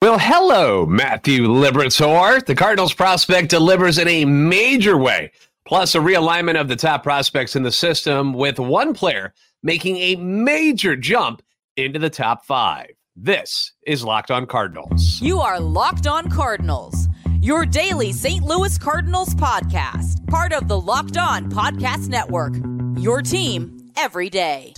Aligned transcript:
Well, 0.00 0.20
hello, 0.20 0.86
Matthew 0.86 1.48
Liberatore. 1.48 2.46
The 2.46 2.54
Cardinals 2.54 2.94
prospect 2.94 3.50
delivers 3.50 3.98
in 3.98 4.06
a 4.06 4.24
major 4.24 4.96
way, 4.96 5.32
plus 5.66 5.96
a 5.96 5.98
realignment 5.98 6.58
of 6.58 6.68
the 6.68 6.76
top 6.76 7.02
prospects 7.02 7.56
in 7.56 7.64
the 7.64 7.72
system, 7.72 8.32
with 8.32 8.60
one 8.60 8.94
player 8.94 9.34
making 9.64 9.96
a 9.96 10.14
major 10.14 10.94
jump 10.94 11.42
into 11.76 11.98
the 11.98 12.10
top 12.10 12.44
five. 12.46 12.90
This 13.16 13.72
is 13.88 14.04
Locked 14.04 14.30
On 14.30 14.46
Cardinals. 14.46 15.20
You 15.20 15.40
are 15.40 15.58
Locked 15.58 16.06
On 16.06 16.30
Cardinals, 16.30 17.08
your 17.40 17.66
daily 17.66 18.12
St. 18.12 18.44
Louis 18.44 18.78
Cardinals 18.78 19.34
podcast, 19.34 20.24
part 20.28 20.52
of 20.52 20.68
the 20.68 20.80
Locked 20.80 21.16
On 21.16 21.50
Podcast 21.50 22.06
Network. 22.06 22.54
Your 23.02 23.20
team 23.20 23.90
every 23.96 24.30
day. 24.30 24.74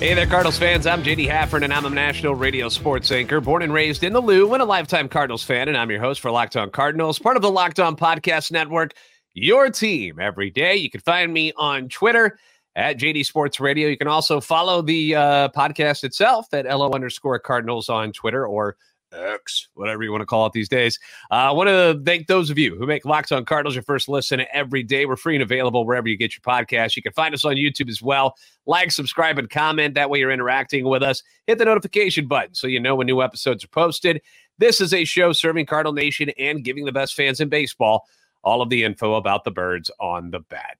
Hey 0.00 0.14
there, 0.14 0.26
Cardinals 0.26 0.56
fans. 0.56 0.86
I'm 0.86 1.02
JD 1.02 1.28
Hafford, 1.28 1.62
and 1.62 1.74
I'm 1.74 1.84
a 1.84 1.90
national 1.90 2.34
radio 2.34 2.70
sports 2.70 3.12
anchor, 3.12 3.38
born 3.38 3.60
and 3.60 3.70
raised 3.70 4.02
in 4.02 4.14
the 4.14 4.20
Lou, 4.22 4.54
and 4.54 4.62
a 4.62 4.64
lifetime 4.64 5.10
Cardinals 5.10 5.42
fan. 5.42 5.68
And 5.68 5.76
I'm 5.76 5.90
your 5.90 6.00
host 6.00 6.20
for 6.20 6.30
Locked 6.30 6.56
On 6.56 6.70
Cardinals, 6.70 7.18
part 7.18 7.36
of 7.36 7.42
the 7.42 7.50
Locked 7.50 7.78
On 7.80 7.94
Podcast 7.94 8.50
Network, 8.50 8.94
your 9.34 9.68
team 9.68 10.18
every 10.18 10.48
day. 10.48 10.74
You 10.74 10.88
can 10.88 11.02
find 11.02 11.30
me 11.30 11.52
on 11.54 11.90
Twitter 11.90 12.38
at 12.74 12.98
JD 12.98 13.26
Sports 13.26 13.60
Radio. 13.60 13.88
You 13.88 13.98
can 13.98 14.08
also 14.08 14.40
follow 14.40 14.80
the 14.80 15.16
uh, 15.16 15.48
podcast 15.50 16.02
itself 16.02 16.46
at 16.54 16.64
LO 16.64 16.90
underscore 16.92 17.38
Cardinals 17.38 17.90
on 17.90 18.10
Twitter 18.10 18.46
or 18.46 18.78
X, 19.12 19.68
whatever 19.74 20.02
you 20.02 20.10
want 20.10 20.22
to 20.22 20.26
call 20.26 20.46
it 20.46 20.52
these 20.52 20.68
days. 20.68 20.98
Uh, 21.30 21.34
I 21.34 21.50
want 21.50 21.68
to 21.68 22.00
thank 22.04 22.26
those 22.26 22.50
of 22.50 22.58
you 22.58 22.76
who 22.76 22.86
make 22.86 23.04
Locked 23.04 23.32
On 23.32 23.44
Cardinals 23.44 23.74
your 23.74 23.82
first 23.82 24.08
listen 24.08 24.44
every 24.52 24.82
day. 24.82 25.06
We're 25.06 25.16
free 25.16 25.36
and 25.36 25.42
available 25.42 25.84
wherever 25.86 26.08
you 26.08 26.16
get 26.16 26.34
your 26.34 26.42
podcast. 26.42 26.96
You 26.96 27.02
can 27.02 27.12
find 27.12 27.34
us 27.34 27.44
on 27.44 27.56
YouTube 27.56 27.88
as 27.88 28.02
well. 28.02 28.34
Like, 28.66 28.90
subscribe, 28.90 29.38
and 29.38 29.50
comment. 29.50 29.94
That 29.94 30.10
way 30.10 30.18
you're 30.18 30.30
interacting 30.30 30.84
with 30.84 31.02
us. 31.02 31.22
Hit 31.46 31.58
the 31.58 31.64
notification 31.64 32.28
button 32.28 32.54
so 32.54 32.66
you 32.66 32.80
know 32.80 32.94
when 32.94 33.06
new 33.06 33.22
episodes 33.22 33.64
are 33.64 33.68
posted. 33.68 34.20
This 34.58 34.80
is 34.80 34.92
a 34.92 35.04
show 35.04 35.32
serving 35.32 35.66
Cardinal 35.66 35.92
Nation 35.92 36.30
and 36.38 36.64
giving 36.64 36.84
the 36.84 36.92
best 36.92 37.14
fans 37.14 37.40
in 37.40 37.48
baseball 37.48 38.04
all 38.42 38.62
of 38.62 38.70
the 38.70 38.84
info 38.84 39.14
about 39.14 39.44
the 39.44 39.50
birds 39.50 39.90
on 40.00 40.30
the 40.30 40.40
bat. 40.40 40.78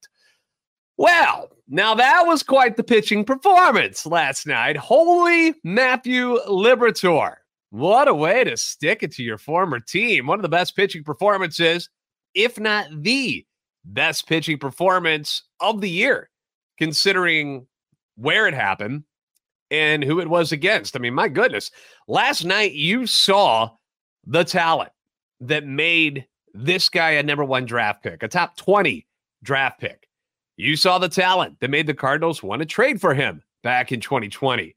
Well, 0.96 1.48
now 1.66 1.94
that 1.94 2.26
was 2.26 2.42
quite 2.42 2.76
the 2.76 2.84
pitching 2.84 3.24
performance 3.24 4.04
last 4.04 4.46
night. 4.46 4.76
Holy 4.76 5.54
Matthew 5.64 6.38
Liberatore. 6.46 7.36
What 7.70 8.08
a 8.08 8.14
way 8.14 8.44
to 8.44 8.56
stick 8.56 9.02
it 9.02 9.12
to 9.12 9.22
your 9.22 9.38
former 9.38 9.80
team. 9.80 10.26
One 10.26 10.38
of 10.38 10.42
the 10.42 10.48
best 10.48 10.74
pitching 10.74 11.04
performances, 11.04 11.88
if 12.34 12.58
not 12.58 12.88
the 13.02 13.46
best 13.84 14.26
pitching 14.28 14.58
performance 14.58 15.44
of 15.60 15.80
the 15.80 15.90
year, 15.90 16.30
considering 16.78 17.66
where 18.16 18.48
it 18.48 18.54
happened 18.54 19.04
and 19.70 20.02
who 20.02 20.20
it 20.20 20.28
was 20.28 20.52
against. 20.52 20.96
I 20.96 20.98
mean, 20.98 21.14
my 21.14 21.28
goodness. 21.28 21.70
Last 22.08 22.44
night, 22.44 22.72
you 22.72 23.06
saw 23.06 23.70
the 24.26 24.44
talent 24.44 24.90
that 25.40 25.64
made 25.64 26.26
this 26.52 26.88
guy 26.88 27.10
a 27.10 27.22
number 27.22 27.44
one 27.44 27.64
draft 27.64 28.02
pick, 28.02 28.22
a 28.22 28.28
top 28.28 28.56
20 28.56 29.06
draft 29.42 29.80
pick. 29.80 30.08
You 30.56 30.76
saw 30.76 30.98
the 30.98 31.08
talent 31.08 31.60
that 31.60 31.70
made 31.70 31.86
the 31.86 31.94
Cardinals 31.94 32.42
want 32.42 32.60
to 32.60 32.66
trade 32.66 33.00
for 33.00 33.14
him 33.14 33.42
back 33.62 33.92
in 33.92 34.00
2020. 34.00 34.76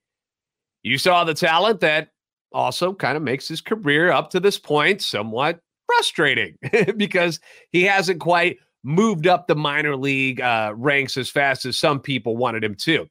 You 0.83 0.97
saw 0.97 1.23
the 1.23 1.33
talent 1.33 1.79
that 1.81 2.09
also 2.53 2.93
kind 2.93 3.17
of 3.17 3.23
makes 3.23 3.47
his 3.47 3.61
career 3.61 4.11
up 4.11 4.29
to 4.31 4.39
this 4.39 4.57
point 4.57 5.01
somewhat 5.01 5.59
frustrating 5.87 6.57
because 6.97 7.39
he 7.71 7.83
hasn't 7.83 8.19
quite 8.19 8.57
moved 8.83 9.27
up 9.27 9.47
the 9.47 9.55
minor 9.55 9.95
league 9.95 10.41
uh, 10.41 10.73
ranks 10.75 11.17
as 11.17 11.29
fast 11.29 11.65
as 11.65 11.77
some 11.77 11.99
people 11.99 12.35
wanted 12.35 12.63
him 12.63 12.75
to. 12.75 13.07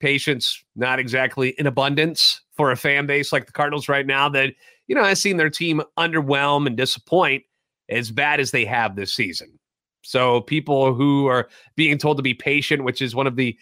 Patience, 0.00 0.64
not 0.76 0.98
exactly 0.98 1.50
in 1.58 1.66
abundance 1.66 2.40
for 2.56 2.70
a 2.70 2.76
fan 2.76 3.06
base 3.06 3.32
like 3.32 3.46
the 3.46 3.52
Cardinals 3.52 3.88
right 3.88 4.06
now 4.06 4.28
that, 4.30 4.54
you 4.86 4.94
know, 4.94 5.04
has 5.04 5.20
seen 5.20 5.36
their 5.36 5.50
team 5.50 5.82
underwhelm 5.98 6.66
and 6.66 6.76
disappoint 6.76 7.44
as 7.88 8.10
bad 8.10 8.40
as 8.40 8.50
they 8.50 8.64
have 8.64 8.96
this 8.96 9.14
season. 9.14 9.58
So 10.02 10.40
people 10.40 10.94
who 10.94 11.26
are 11.26 11.48
being 11.76 11.98
told 11.98 12.16
to 12.16 12.22
be 12.22 12.34
patient, 12.34 12.84
which 12.84 13.02
is 13.02 13.14
one 13.14 13.26
of 13.26 13.36
the 13.36 13.56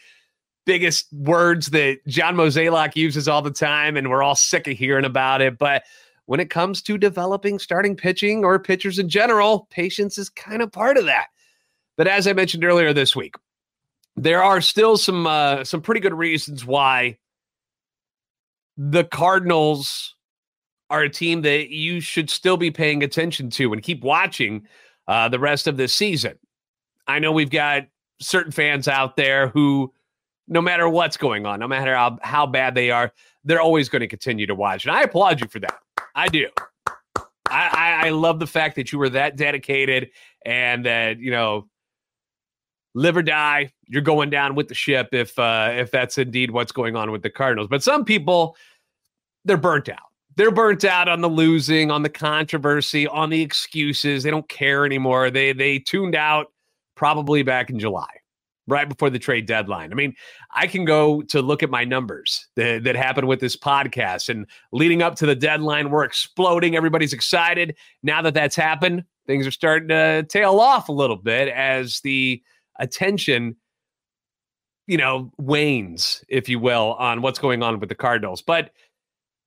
biggest 0.68 1.10
words 1.14 1.68
that 1.68 1.96
John 2.06 2.36
Mozeliak 2.36 2.94
uses 2.94 3.26
all 3.26 3.40
the 3.40 3.50
time, 3.50 3.96
and 3.96 4.10
we're 4.10 4.22
all 4.22 4.34
sick 4.34 4.68
of 4.68 4.76
hearing 4.76 5.06
about 5.06 5.40
it. 5.40 5.56
But 5.56 5.84
when 6.26 6.40
it 6.40 6.50
comes 6.50 6.82
to 6.82 6.98
developing 6.98 7.58
starting 7.58 7.96
pitching 7.96 8.44
or 8.44 8.58
pitchers 8.58 8.98
in 8.98 9.08
general, 9.08 9.66
patience 9.70 10.18
is 10.18 10.28
kind 10.28 10.60
of 10.60 10.70
part 10.70 10.98
of 10.98 11.06
that. 11.06 11.28
But 11.96 12.06
as 12.06 12.26
I 12.26 12.34
mentioned 12.34 12.64
earlier 12.64 12.92
this 12.92 13.16
week, 13.16 13.34
there 14.14 14.42
are 14.42 14.60
still 14.60 14.98
some 14.98 15.26
uh, 15.26 15.64
some 15.64 15.80
pretty 15.80 16.02
good 16.02 16.12
reasons 16.12 16.66
why 16.66 17.16
the 18.76 19.04
Cardinals 19.04 20.16
are 20.90 21.00
a 21.00 21.08
team 21.08 21.40
that 21.42 21.70
you 21.70 22.00
should 22.00 22.28
still 22.28 22.58
be 22.58 22.70
paying 22.70 23.02
attention 23.02 23.48
to 23.50 23.72
and 23.72 23.82
keep 23.82 24.04
watching 24.04 24.66
uh, 25.06 25.30
the 25.30 25.38
rest 25.38 25.66
of 25.66 25.78
this 25.78 25.94
season. 25.94 26.38
I 27.06 27.20
know 27.20 27.32
we've 27.32 27.48
got 27.48 27.86
certain 28.20 28.52
fans 28.52 28.86
out 28.86 29.16
there 29.16 29.48
who 29.48 29.94
no 30.48 30.60
matter 30.62 30.88
what's 30.88 31.16
going 31.16 31.46
on, 31.46 31.60
no 31.60 31.68
matter 31.68 31.94
how, 31.94 32.18
how 32.22 32.46
bad 32.46 32.74
they 32.74 32.90
are, 32.90 33.12
they're 33.44 33.60
always 33.60 33.88
going 33.88 34.00
to 34.00 34.08
continue 34.08 34.46
to 34.46 34.54
watch. 34.54 34.84
And 34.84 34.94
I 34.94 35.02
applaud 35.02 35.40
you 35.40 35.48
for 35.48 35.60
that. 35.60 35.78
I 36.14 36.28
do. 36.28 36.48
I, 37.16 37.20
I, 37.50 38.06
I 38.06 38.10
love 38.10 38.40
the 38.40 38.46
fact 38.46 38.76
that 38.76 38.92
you 38.92 38.98
were 38.98 39.10
that 39.10 39.36
dedicated 39.36 40.10
and 40.44 40.84
that, 40.86 41.18
you 41.18 41.30
know, 41.30 41.68
live 42.94 43.16
or 43.16 43.22
die, 43.22 43.72
you're 43.86 44.02
going 44.02 44.30
down 44.30 44.54
with 44.54 44.68
the 44.68 44.74
ship 44.74 45.08
if 45.12 45.38
uh, 45.38 45.70
if 45.72 45.90
that's 45.90 46.18
indeed 46.18 46.50
what's 46.50 46.72
going 46.72 46.96
on 46.96 47.10
with 47.10 47.22
the 47.22 47.30
Cardinals. 47.30 47.68
But 47.68 47.82
some 47.82 48.04
people, 48.04 48.56
they're 49.44 49.56
burnt 49.56 49.88
out. 49.88 49.98
They're 50.36 50.50
burnt 50.50 50.84
out 50.84 51.08
on 51.08 51.20
the 51.20 51.28
losing, 51.28 51.90
on 51.90 52.02
the 52.02 52.08
controversy, 52.08 53.06
on 53.06 53.30
the 53.30 53.42
excuses. 53.42 54.22
They 54.22 54.30
don't 54.30 54.48
care 54.48 54.84
anymore. 54.84 55.30
They 55.30 55.52
they 55.52 55.78
tuned 55.78 56.14
out 56.14 56.52
probably 56.96 57.42
back 57.42 57.70
in 57.70 57.78
July 57.78 58.17
right 58.68 58.88
before 58.88 59.10
the 59.10 59.18
trade 59.18 59.46
deadline. 59.46 59.90
I 59.90 59.94
mean, 59.94 60.14
I 60.54 60.66
can 60.66 60.84
go 60.84 61.22
to 61.22 61.42
look 61.42 61.62
at 61.62 61.70
my 61.70 61.84
numbers 61.84 62.46
that, 62.56 62.84
that 62.84 62.94
happened 62.94 63.26
with 63.26 63.40
this 63.40 63.56
podcast 63.56 64.28
and 64.28 64.46
leading 64.72 65.02
up 65.02 65.16
to 65.16 65.26
the 65.26 65.34
deadline, 65.34 65.90
we're 65.90 66.04
exploding. 66.04 66.76
Everybody's 66.76 67.12
excited. 67.12 67.76
Now 68.02 68.22
that 68.22 68.34
that's 68.34 68.56
happened, 68.56 69.04
things 69.26 69.46
are 69.46 69.50
starting 69.50 69.88
to 69.88 70.22
tail 70.24 70.60
off 70.60 70.88
a 70.88 70.92
little 70.92 71.16
bit 71.16 71.48
as 71.48 72.00
the 72.00 72.42
attention, 72.78 73.56
you 74.86 74.98
know, 74.98 75.32
wanes, 75.38 76.24
if 76.28 76.48
you 76.48 76.58
will, 76.58 76.94
on 76.98 77.22
what's 77.22 77.38
going 77.38 77.62
on 77.62 77.80
with 77.80 77.88
the 77.88 77.94
Cardinals. 77.94 78.42
But 78.42 78.70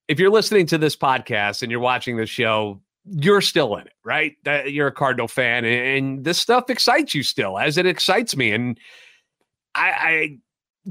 if 0.07 0.19
you're 0.19 0.31
listening 0.31 0.65
to 0.67 0.77
this 0.77 0.95
podcast 0.95 1.61
and 1.61 1.71
you're 1.71 1.79
watching 1.79 2.17
the 2.17 2.25
show, 2.25 2.81
you're 3.05 3.41
still 3.41 3.75
in 3.77 3.88
it, 3.88 3.93
right? 4.05 4.35
You're 4.67 4.88
a 4.88 4.91
Cardinal 4.91 5.27
fan, 5.27 5.65
and 5.65 6.23
this 6.23 6.38
stuff 6.38 6.69
excites 6.69 7.15
you 7.15 7.23
still, 7.23 7.57
as 7.57 7.77
it 7.77 7.88
excites 7.88 8.35
me. 8.35 8.51
And 8.51 8.77
I, 9.75 9.91
I 9.91 10.37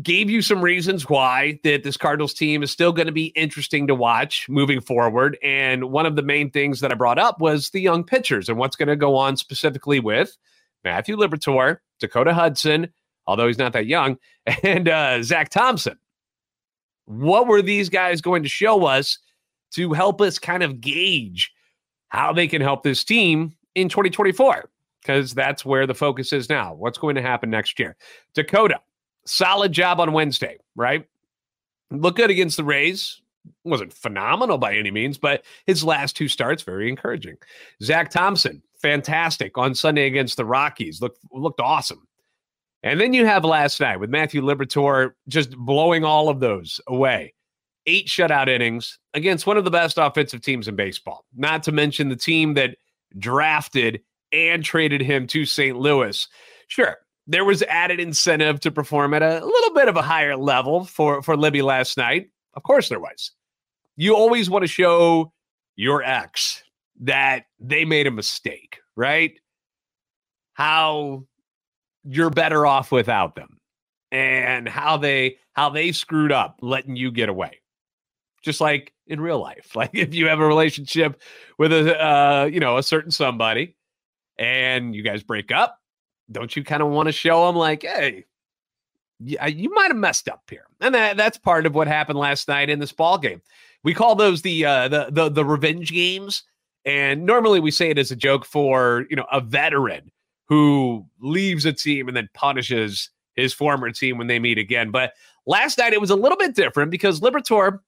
gave 0.02 0.30
you 0.30 0.40
some 0.40 0.62
reasons 0.62 1.08
why 1.08 1.58
that 1.64 1.82
this 1.82 1.96
Cardinals 1.96 2.34
team 2.34 2.62
is 2.62 2.70
still 2.70 2.92
going 2.92 3.06
to 3.06 3.12
be 3.12 3.26
interesting 3.26 3.86
to 3.88 3.94
watch 3.94 4.48
moving 4.48 4.80
forward. 4.80 5.36
And 5.42 5.90
one 5.90 6.06
of 6.06 6.16
the 6.16 6.22
main 6.22 6.50
things 6.50 6.80
that 6.80 6.92
I 6.92 6.94
brought 6.94 7.18
up 7.18 7.40
was 7.40 7.70
the 7.70 7.80
young 7.80 8.04
pitchers 8.04 8.48
and 8.48 8.56
what's 8.56 8.76
going 8.76 8.88
to 8.88 8.96
go 8.96 9.16
on 9.16 9.36
specifically 9.36 9.98
with 9.98 10.36
Matthew 10.84 11.16
Liberatore, 11.16 11.78
Dakota 11.98 12.32
Hudson, 12.32 12.92
although 13.26 13.46
he's 13.46 13.58
not 13.58 13.72
that 13.72 13.86
young, 13.86 14.18
and 14.62 14.88
uh, 14.88 15.22
Zach 15.22 15.50
Thompson. 15.50 15.98
What 17.06 17.48
were 17.48 17.62
these 17.62 17.88
guys 17.88 18.20
going 18.20 18.44
to 18.44 18.48
show 18.48 18.86
us 18.86 19.18
to 19.72 19.92
help 19.92 20.20
us 20.20 20.38
kind 20.38 20.62
of 20.62 20.80
gauge 20.80 21.52
how 22.08 22.32
they 22.32 22.46
can 22.46 22.62
help 22.62 22.84
this 22.84 23.02
team 23.02 23.56
in 23.74 23.88
2024? 23.88 24.68
Because 25.00 25.34
that's 25.34 25.64
where 25.64 25.86
the 25.86 25.94
focus 25.94 26.32
is 26.32 26.48
now. 26.48 26.74
What's 26.74 26.98
going 26.98 27.14
to 27.14 27.22
happen 27.22 27.50
next 27.50 27.78
year? 27.78 27.96
Dakota, 28.34 28.80
solid 29.26 29.72
job 29.72 30.00
on 30.00 30.12
Wednesday, 30.12 30.58
right? 30.76 31.06
Look 31.90 32.16
good 32.16 32.30
against 32.30 32.56
the 32.56 32.64
Rays. 32.64 33.20
Wasn't 33.64 33.92
phenomenal 33.92 34.58
by 34.58 34.74
any 34.74 34.90
means, 34.90 35.18
but 35.18 35.44
his 35.66 35.82
last 35.82 36.16
two 36.16 36.28
starts 36.28 36.62
very 36.62 36.88
encouraging. 36.88 37.36
Zach 37.82 38.10
Thompson, 38.10 38.62
fantastic 38.80 39.56
on 39.56 39.74
Sunday 39.74 40.06
against 40.06 40.36
the 40.36 40.44
Rockies. 40.44 41.00
Looked 41.00 41.18
looked 41.32 41.60
awesome. 41.60 42.06
And 42.82 43.00
then 43.00 43.12
you 43.12 43.26
have 43.26 43.44
last 43.44 43.80
night 43.80 43.98
with 43.98 44.10
Matthew 44.10 44.42
Liberatore 44.42 45.12
just 45.28 45.56
blowing 45.56 46.04
all 46.04 46.28
of 46.28 46.40
those 46.40 46.80
away. 46.86 47.34
Eight 47.86 48.06
shutout 48.06 48.48
innings 48.48 48.98
against 49.14 49.46
one 49.46 49.56
of 49.56 49.64
the 49.64 49.70
best 49.70 49.98
offensive 49.98 50.42
teams 50.42 50.68
in 50.68 50.76
baseball. 50.76 51.24
Not 51.34 51.62
to 51.64 51.72
mention 51.72 52.08
the 52.08 52.16
team 52.16 52.54
that 52.54 52.76
drafted 53.18 54.00
and 54.32 54.64
traded 54.64 55.00
him 55.00 55.26
to 55.28 55.44
St. 55.44 55.76
Louis. 55.76 56.26
Sure, 56.68 56.96
there 57.26 57.44
was 57.44 57.62
added 57.64 58.00
incentive 58.00 58.60
to 58.60 58.70
perform 58.70 59.14
at 59.14 59.22
a 59.22 59.44
little 59.44 59.74
bit 59.74 59.88
of 59.88 59.96
a 59.96 60.02
higher 60.02 60.36
level 60.36 60.84
for, 60.84 61.22
for 61.22 61.36
Libby 61.36 61.62
last 61.62 61.96
night. 61.96 62.30
Of 62.54 62.62
course, 62.62 62.88
there 62.88 63.00
was. 63.00 63.32
You 63.96 64.16
always 64.16 64.48
want 64.48 64.62
to 64.62 64.68
show 64.68 65.32
your 65.76 66.02
ex 66.02 66.62
that 67.00 67.44
they 67.58 67.84
made 67.84 68.06
a 68.06 68.10
mistake, 68.10 68.80
right? 68.96 69.38
how 70.60 71.24
you're 72.04 72.28
better 72.28 72.66
off 72.66 72.92
without 72.92 73.34
them 73.34 73.56
and 74.12 74.68
how 74.68 74.98
they 74.98 75.38
how 75.54 75.70
they 75.70 75.90
screwed 75.90 76.30
up 76.30 76.58
letting 76.60 76.96
you 76.96 77.10
get 77.10 77.30
away 77.30 77.58
just 78.42 78.60
like 78.60 78.92
in 79.06 79.22
real 79.22 79.40
life 79.40 79.74
like 79.74 79.90
if 79.94 80.12
you 80.12 80.28
have 80.28 80.38
a 80.38 80.46
relationship 80.46 81.18
with 81.58 81.72
a 81.72 81.98
uh, 81.98 82.44
you 82.44 82.60
know 82.60 82.76
a 82.76 82.82
certain 82.82 83.10
somebody 83.10 83.74
and 84.40 84.94
you 84.94 85.02
guys 85.02 85.22
break 85.22 85.52
up 85.52 85.78
don't 86.32 86.56
you 86.56 86.64
kind 86.64 86.82
of 86.82 86.88
want 86.88 87.06
to 87.06 87.12
show 87.12 87.46
them 87.46 87.54
like 87.54 87.82
hey 87.82 88.24
yeah, 89.22 89.46
you 89.46 89.72
might 89.74 89.88
have 89.88 89.96
messed 89.96 90.28
up 90.28 90.42
here 90.50 90.66
and 90.80 90.94
that, 90.94 91.16
that's 91.16 91.38
part 91.38 91.66
of 91.66 91.74
what 91.74 91.86
happened 91.86 92.18
last 92.18 92.48
night 92.48 92.68
in 92.68 92.80
this 92.80 92.92
ball 92.92 93.18
game 93.18 93.40
we 93.84 93.94
call 93.94 94.16
those 94.16 94.42
the 94.42 94.64
uh 94.64 94.88
the 94.88 95.08
the, 95.10 95.28
the 95.28 95.44
revenge 95.44 95.92
games 95.92 96.42
and 96.84 97.24
normally 97.24 97.60
we 97.60 97.70
say 97.70 97.90
it 97.90 97.98
as 97.98 98.10
a 98.10 98.16
joke 98.16 98.44
for 98.44 99.06
you 99.10 99.16
know 99.16 99.26
a 99.30 99.40
veteran 99.40 100.10
who 100.50 101.06
leaves 101.20 101.64
a 101.64 101.72
team 101.72 102.08
and 102.08 102.16
then 102.16 102.28
punishes 102.34 103.08
his 103.36 103.54
former 103.54 103.90
team 103.92 104.18
when 104.18 104.26
they 104.26 104.40
meet 104.40 104.58
again. 104.58 104.90
But 104.90 105.12
last 105.46 105.78
night 105.78 105.92
it 105.92 106.00
was 106.00 106.10
a 106.10 106.16
little 106.16 106.36
bit 106.36 106.56
different 106.56 106.90
because 106.90 107.20
Liberatore 107.20 107.78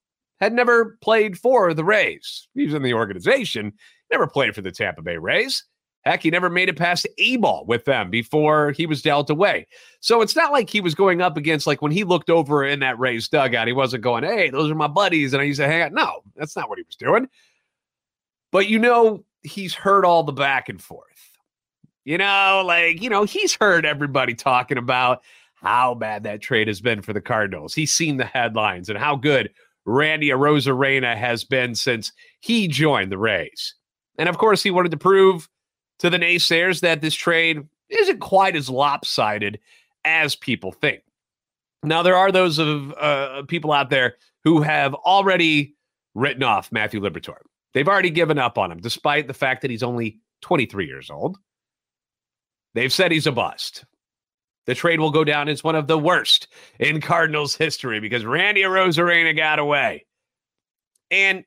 had 0.41 0.53
never 0.53 0.97
played 1.03 1.37
for 1.37 1.75
the 1.75 1.85
Rays. 1.85 2.49
He 2.55 2.65
was 2.65 2.75
in 2.75 2.83
the 2.83 2.95
organization, 2.95 3.73
never 4.11 4.29
played 4.29 4.55
for 4.55 4.63
the 4.63 4.71
Tampa 4.71 5.03
Bay 5.03 5.17
Rays. 5.17 5.65
Heck, 6.05 6.23
he 6.23 6.31
never 6.31 6.51
made 6.51 6.69
it 6.69 6.77
past 6.77 7.07
A 7.19 7.37
ball 7.37 7.65
with 7.67 7.85
them 7.85 8.11
before 8.11 8.73
he 8.73 8.87
was 8.87 9.03
dealt 9.03 9.31
away. 9.31 9.67
So 10.01 10.21
it's 10.21 10.35
not 10.35 10.51
like 10.51 10.69
he 10.69 10.81
was 10.81 10.97
going 10.97 11.21
up 11.21 11.37
against, 11.37 11.67
like 11.67 11.81
when 11.81 11.93
he 11.93 12.03
looked 12.03 12.29
over 12.29 12.65
in 12.65 12.81
that 12.81 12.99
Rays 12.99 13.29
dugout, 13.29 13.69
he 13.69 13.73
wasn't 13.73 14.03
going, 14.03 14.25
hey, 14.25 14.51
those 14.51 14.71
are 14.71 14.75
my 14.75 14.89
buddies. 14.89 15.33
And 15.33 15.41
I 15.41 15.45
used 15.45 15.61
to 15.61 15.69
hang 15.69 15.83
out. 15.83 15.93
No, 15.93 16.23
that's 16.35 16.57
not 16.57 16.69
what 16.69 16.79
he 16.79 16.85
was 16.85 16.97
doing. 16.97 17.29
But 18.51 18.69
you 18.69 18.79
know, 18.81 19.25
he's 19.43 19.75
heard 19.75 20.05
all 20.05 20.25
the 20.25 20.33
back 20.33 20.69
and 20.69 20.83
forth. 20.83 21.07
You 22.05 22.19
know, 22.19 22.65
like, 22.67 23.01
you 23.01 23.09
know, 23.09 23.23
he's 23.23 23.55
heard 23.55 23.87
everybody 23.87 24.35
talking 24.35 24.79
about 24.79 25.23
how 25.55 25.95
bad 25.95 26.25
that 26.25 26.43
trade 26.43 26.67
has 26.67 26.81
been 26.81 27.01
for 27.01 27.13
the 27.13 27.21
Cardinals. 27.21 27.75
He's 27.75 27.93
seen 27.93 28.17
the 28.17 28.25
headlines 28.25 28.89
and 28.89 28.99
how 28.99 29.15
good 29.15 29.51
Randy 29.85 30.31
Arozarena 30.31 31.17
has 31.17 31.45
been 31.45 31.77
since 31.77 32.13
he 32.41 32.67
joined 32.67 33.13
the 33.13 33.19
Rays. 33.19 33.75
And 34.19 34.29
of 34.29 34.39
course, 34.39 34.65
he 34.65 34.73
wanted 34.73 34.91
to 34.91 34.97
prove 34.97 35.49
to 36.03 36.11
the 36.11 36.19
naysayers 36.19 36.81
that 36.81 37.01
this 37.01 37.15
trade 37.15 37.63
isn't 37.89 38.19
quite 38.19 38.57
as 38.57 38.69
lopsided 38.69 39.61
as 40.05 40.35
people 40.35 40.73
think. 40.73 41.03
Now, 41.85 42.03
there 42.03 42.17
are 42.17 42.33
those 42.33 42.59
of 42.59 42.93
uh, 42.95 43.43
people 43.47 43.73
out 43.73 43.89
there 43.89 44.17
who 44.43 44.63
have 44.63 44.95
already 44.95 45.77
written 46.17 46.43
off 46.43 46.73
Matthew 46.73 47.01
Liberatore. 47.01 47.43
They've 47.73 47.87
already 47.87 48.11
given 48.11 48.37
up 48.37 48.59
on 48.59 48.73
him, 48.73 48.81
despite 48.81 49.29
the 49.29 49.35
fact 49.35 49.63
that 49.63 49.71
he's 49.71 49.85
only 49.85 50.19
23 50.41 50.87
years 50.87 51.09
old. 51.09 51.39
They've 52.75 52.93
said 52.93 53.13
he's 53.13 53.29
a 53.29 53.33
bust. 53.33 53.85
The 54.67 54.75
trade 54.75 54.99
will 54.99 55.13
go 55.13 55.23
down 55.23 55.49
as 55.49 55.63
one 55.63 55.77
of 55.77 55.87
the 55.87 55.99
worst 55.99 56.49
in 56.81 57.01
Cardinals 57.01 57.55
history 57.55 58.01
because 58.01 58.25
Randy 58.25 58.63
Arozarena 58.63 59.37
got 59.37 59.61
away. 59.61 60.05
And 61.13 61.45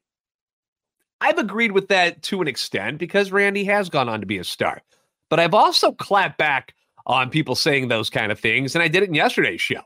I've 1.25 1.39
agreed 1.39 1.72
with 1.72 1.88
that 1.88 2.22
to 2.24 2.39
an 2.39 2.48
extent 2.48 3.00
because 3.00 3.31
Randy 3.31 3.63
has 3.63 3.89
gone 3.89 4.07
on 4.07 4.19
to 4.19 4.27
be 4.27 4.38
a 4.38 4.44
star. 4.44 4.83
But 5.27 5.39
I've 5.39 5.56
also 5.56 5.92
clapped 5.92 6.38
back 6.38 6.75
on 7.07 7.31
people 7.31 7.56
saying 7.56 7.88
those 7.88 8.12
kind 8.12 8.31
of 8.31 8.39
things. 8.39 8.75
And 8.75 8.83
I 8.83 8.88
did 8.88 9.01
it 9.01 9.10
in 9.10 9.16
yesterday's 9.16 9.60
show 9.60 9.81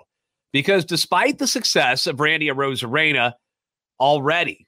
because 0.52 0.84
despite 0.84 1.38
the 1.38 1.48
success 1.48 2.08
of 2.08 2.20
Randy 2.20 2.50
Arozarena 2.50 3.36
already, 4.02 4.68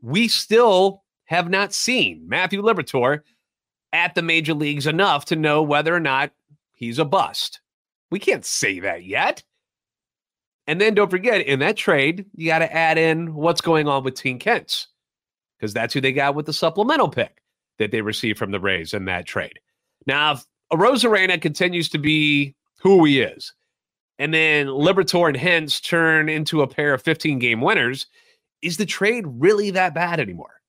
we 0.00 0.28
still 0.28 1.02
have 1.24 1.50
not 1.50 1.72
seen 1.72 2.22
Matthew 2.28 2.62
Liberatore 2.62 3.22
at 3.92 4.14
the 4.14 4.22
major 4.22 4.54
leagues 4.54 4.86
enough 4.86 5.24
to 5.24 5.34
know 5.34 5.60
whether 5.60 5.92
or 5.92 6.00
not 6.00 6.30
he's 6.72 7.00
a 7.00 7.04
bust. 7.04 7.60
We 8.12 8.20
can't 8.20 8.44
say 8.44 8.78
that 8.78 9.04
yet. 9.04 9.42
And 10.68 10.80
then 10.80 10.94
don't 10.94 11.10
forget, 11.10 11.40
in 11.40 11.58
that 11.58 11.76
trade, 11.76 12.26
you 12.36 12.46
got 12.46 12.60
to 12.60 12.72
add 12.72 12.96
in 12.96 13.34
what's 13.34 13.60
going 13.60 13.88
on 13.88 14.04
with 14.04 14.14
Tink 14.14 14.44
Hence, 14.44 14.86
because 15.62 15.72
that's 15.72 15.94
who 15.94 16.00
they 16.00 16.12
got 16.12 16.34
with 16.34 16.46
the 16.46 16.52
supplemental 16.52 17.08
pick 17.08 17.40
that 17.78 17.92
they 17.92 18.00
received 18.00 18.36
from 18.36 18.50
the 18.50 18.58
Rays 18.58 18.92
in 18.92 19.04
that 19.04 19.26
trade. 19.26 19.60
Now, 20.08 20.32
if 20.32 20.44
Arozarena 20.72 21.40
continues 21.40 21.88
to 21.90 21.98
be 21.98 22.56
who 22.80 23.04
he 23.04 23.20
is, 23.20 23.54
and 24.18 24.34
then 24.34 24.66
Liberatore 24.66 25.28
and 25.28 25.36
Hence 25.36 25.80
turn 25.80 26.28
into 26.28 26.62
a 26.62 26.66
pair 26.66 26.92
of 26.92 27.02
15 27.02 27.38
game 27.38 27.60
winners, 27.60 28.08
is 28.60 28.76
the 28.76 28.84
trade 28.84 29.24
really 29.28 29.70
that 29.70 29.94
bad 29.94 30.18
anymore? 30.18 30.60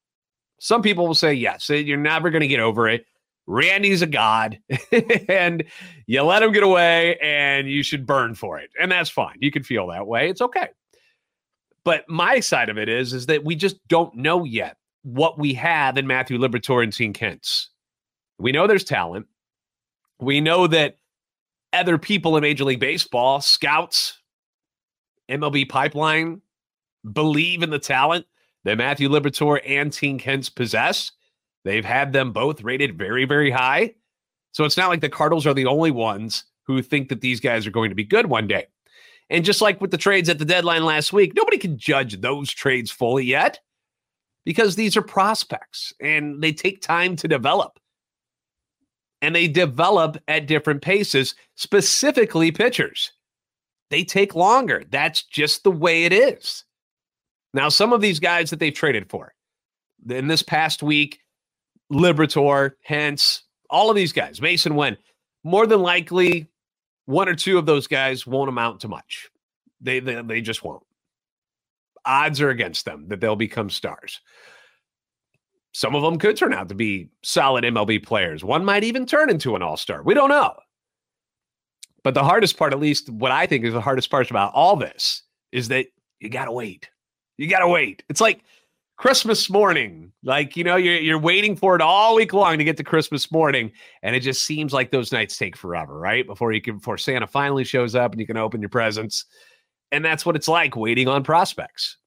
Some 0.59 0.83
people 0.83 1.07
will 1.07 1.15
say 1.15 1.33
yes. 1.33 1.69
You're 1.69 1.97
never 1.97 2.29
going 2.29 2.41
to 2.41 2.47
get 2.47 2.59
over 2.59 2.87
it. 2.87 3.07
Randy's 3.47 4.03
a 4.03 4.07
god 4.07 4.59
and 5.27 5.63
you 6.05 6.21
let 6.21 6.43
him 6.43 6.51
get 6.51 6.63
away 6.63 7.17
and 7.17 7.67
you 7.67 7.81
should 7.81 8.05
burn 8.05 8.35
for 8.35 8.59
it. 8.59 8.69
And 8.79 8.91
that's 8.91 9.09
fine. 9.09 9.37
You 9.39 9.49
can 9.49 9.63
feel 9.63 9.87
that 9.87 10.05
way. 10.05 10.29
It's 10.29 10.41
okay. 10.41 10.69
But 11.83 12.07
my 12.07 12.39
side 12.39 12.69
of 12.69 12.77
it 12.77 12.89
is, 12.89 13.11
is 13.11 13.25
that 13.25 13.43
we 13.43 13.55
just 13.55 13.85
don't 13.87 14.15
know 14.15 14.45
yet 14.45 14.77
what 15.03 15.37
we 15.37 15.53
have 15.53 15.97
in 15.97 16.07
Matthew 16.07 16.37
Liberatore 16.37 16.83
and 16.83 16.91
Tink 16.91 17.17
Hence. 17.17 17.69
We 18.39 18.51
know 18.51 18.67
there's 18.67 18.83
talent. 18.83 19.27
We 20.19 20.41
know 20.41 20.67
that 20.67 20.97
other 21.71 21.97
people 21.97 22.35
in 22.37 22.41
Major 22.41 22.63
League 22.63 22.79
Baseball, 22.79 23.41
scouts, 23.41 24.19
MLB 25.29 25.67
pipeline, 25.67 26.41
believe 27.11 27.63
in 27.63 27.69
the 27.69 27.79
talent 27.79 28.25
that 28.63 28.77
Matthew 28.77 29.09
Liberatore 29.09 29.59
and 29.65 29.91
Tink 29.91 30.21
Hence 30.21 30.49
possess. 30.49 31.11
They've 31.65 31.85
had 31.85 32.13
them 32.13 32.31
both 32.31 32.61
rated 32.61 32.97
very, 32.97 33.25
very 33.25 33.51
high. 33.51 33.95
So 34.51 34.63
it's 34.65 34.77
not 34.77 34.89
like 34.89 35.01
the 35.01 35.09
Cardinals 35.09 35.47
are 35.47 35.53
the 35.53 35.65
only 35.65 35.91
ones 35.91 36.45
who 36.63 36.81
think 36.81 37.09
that 37.09 37.21
these 37.21 37.39
guys 37.39 37.67
are 37.67 37.71
going 37.71 37.89
to 37.89 37.95
be 37.95 38.03
good 38.03 38.27
one 38.27 38.47
day. 38.47 38.67
And 39.29 39.43
just 39.43 39.61
like 39.61 39.81
with 39.81 39.91
the 39.91 39.97
trades 39.97 40.29
at 40.29 40.39
the 40.39 40.45
deadline 40.45 40.85
last 40.85 41.11
week, 41.11 41.33
nobody 41.35 41.57
can 41.57 41.77
judge 41.77 42.21
those 42.21 42.51
trades 42.51 42.91
fully 42.91 43.25
yet 43.25 43.59
because 44.45 44.75
these 44.75 44.97
are 44.97 45.01
prospects 45.01 45.93
and 46.01 46.41
they 46.41 46.51
take 46.51 46.81
time 46.81 47.15
to 47.17 47.27
develop. 47.27 47.79
And 49.21 49.33
they 49.33 49.47
develop 49.47 50.17
at 50.27 50.47
different 50.47 50.81
paces, 50.81 51.35
specifically 51.55 52.51
pitchers. 52.51 53.13
They 53.89 54.03
take 54.03 54.35
longer. 54.35 54.83
That's 54.89 55.23
just 55.23 55.63
the 55.63 55.71
way 55.71 56.03
it 56.03 56.11
is. 56.11 56.65
Now, 57.53 57.69
some 57.69 57.93
of 57.93 58.01
these 58.01 58.19
guys 58.19 58.49
that 58.49 58.59
they've 58.59 58.73
traded 58.73 59.09
for 59.09 59.33
in 60.09 60.27
this 60.27 60.43
past 60.43 60.83
week, 60.83 61.19
Liberatore, 61.91 62.71
Hence, 62.83 63.43
all 63.69 63.89
of 63.89 63.95
these 63.95 64.11
guys, 64.11 64.39
Masyn 64.39 64.75
Winn, 64.75 64.97
more 65.43 65.67
than 65.67 65.81
likely, 65.81 66.47
one 67.05 67.29
or 67.29 67.35
two 67.35 67.57
of 67.57 67.65
those 67.65 67.87
guys 67.87 68.25
won't 68.25 68.49
amount 68.49 68.81
to 68.81 68.87
much. 68.87 69.29
They, 69.79 69.99
they, 69.99 70.21
they 70.21 70.41
just 70.41 70.63
won't. 70.63 70.83
Odds 72.05 72.41
are 72.41 72.49
against 72.49 72.85
them 72.85 73.07
that 73.07 73.21
they'll 73.21 73.35
become 73.35 73.69
stars. 73.69 74.21
Some 75.73 75.95
of 75.95 76.03
them 76.03 76.19
could 76.19 76.37
turn 76.37 76.53
out 76.53 76.69
to 76.69 76.75
be 76.75 77.09
solid 77.23 77.63
MLB 77.63 78.03
players. 78.03 78.43
One 78.43 78.63
might 78.63 78.83
even 78.83 79.05
turn 79.05 79.29
into 79.29 79.55
an 79.55 79.63
all 79.63 79.77
star. 79.77 80.03
We 80.03 80.13
don't 80.13 80.29
know. 80.29 80.53
But 82.03 82.13
the 82.13 82.23
hardest 82.23 82.57
part, 82.57 82.73
at 82.73 82.79
least 82.79 83.09
what 83.09 83.31
I 83.31 83.47
think 83.47 83.65
is 83.65 83.73
the 83.73 83.81
hardest 83.81 84.11
part 84.11 84.29
about 84.29 84.53
all 84.53 84.75
this, 84.75 85.23
is 85.51 85.69
that 85.69 85.87
you 86.19 86.29
got 86.29 86.45
to 86.45 86.51
wait. 86.51 86.89
You 87.37 87.49
got 87.49 87.59
to 87.59 87.67
wait. 87.67 88.03
It's 88.09 88.21
like 88.21 88.43
Christmas 88.97 89.49
morning. 89.49 90.11
Like, 90.23 90.55
you 90.55 90.63
know, 90.63 90.75
you're, 90.75 90.97
you're 90.97 91.19
waiting 91.19 91.55
for 91.55 91.75
it 91.75 91.81
all 91.81 92.15
week 92.15 92.33
long 92.33 92.57
to 92.57 92.63
get 92.63 92.77
to 92.77 92.83
Christmas 92.83 93.31
morning. 93.31 93.71
And 94.03 94.15
it 94.15 94.19
just 94.19 94.43
seems 94.43 94.73
like 94.73 94.91
those 94.91 95.11
nights 95.11 95.37
take 95.37 95.55
forever, 95.55 95.97
right? 95.97 96.27
Before 96.27 96.51
you 96.51 96.61
can, 96.61 96.77
before 96.77 96.97
Santa 96.97 97.25
finally 97.25 97.63
shows 97.63 97.95
up 97.95 98.11
and 98.11 98.21
you 98.21 98.27
can 98.27 98.37
open 98.37 98.61
your 98.61 98.69
presents. 98.69 99.25
And 99.93 100.03
that's 100.03 100.25
what 100.25 100.35
it's 100.35 100.47
like 100.47 100.75
waiting 100.75 101.07
on 101.07 101.23
prospects. 101.23 101.97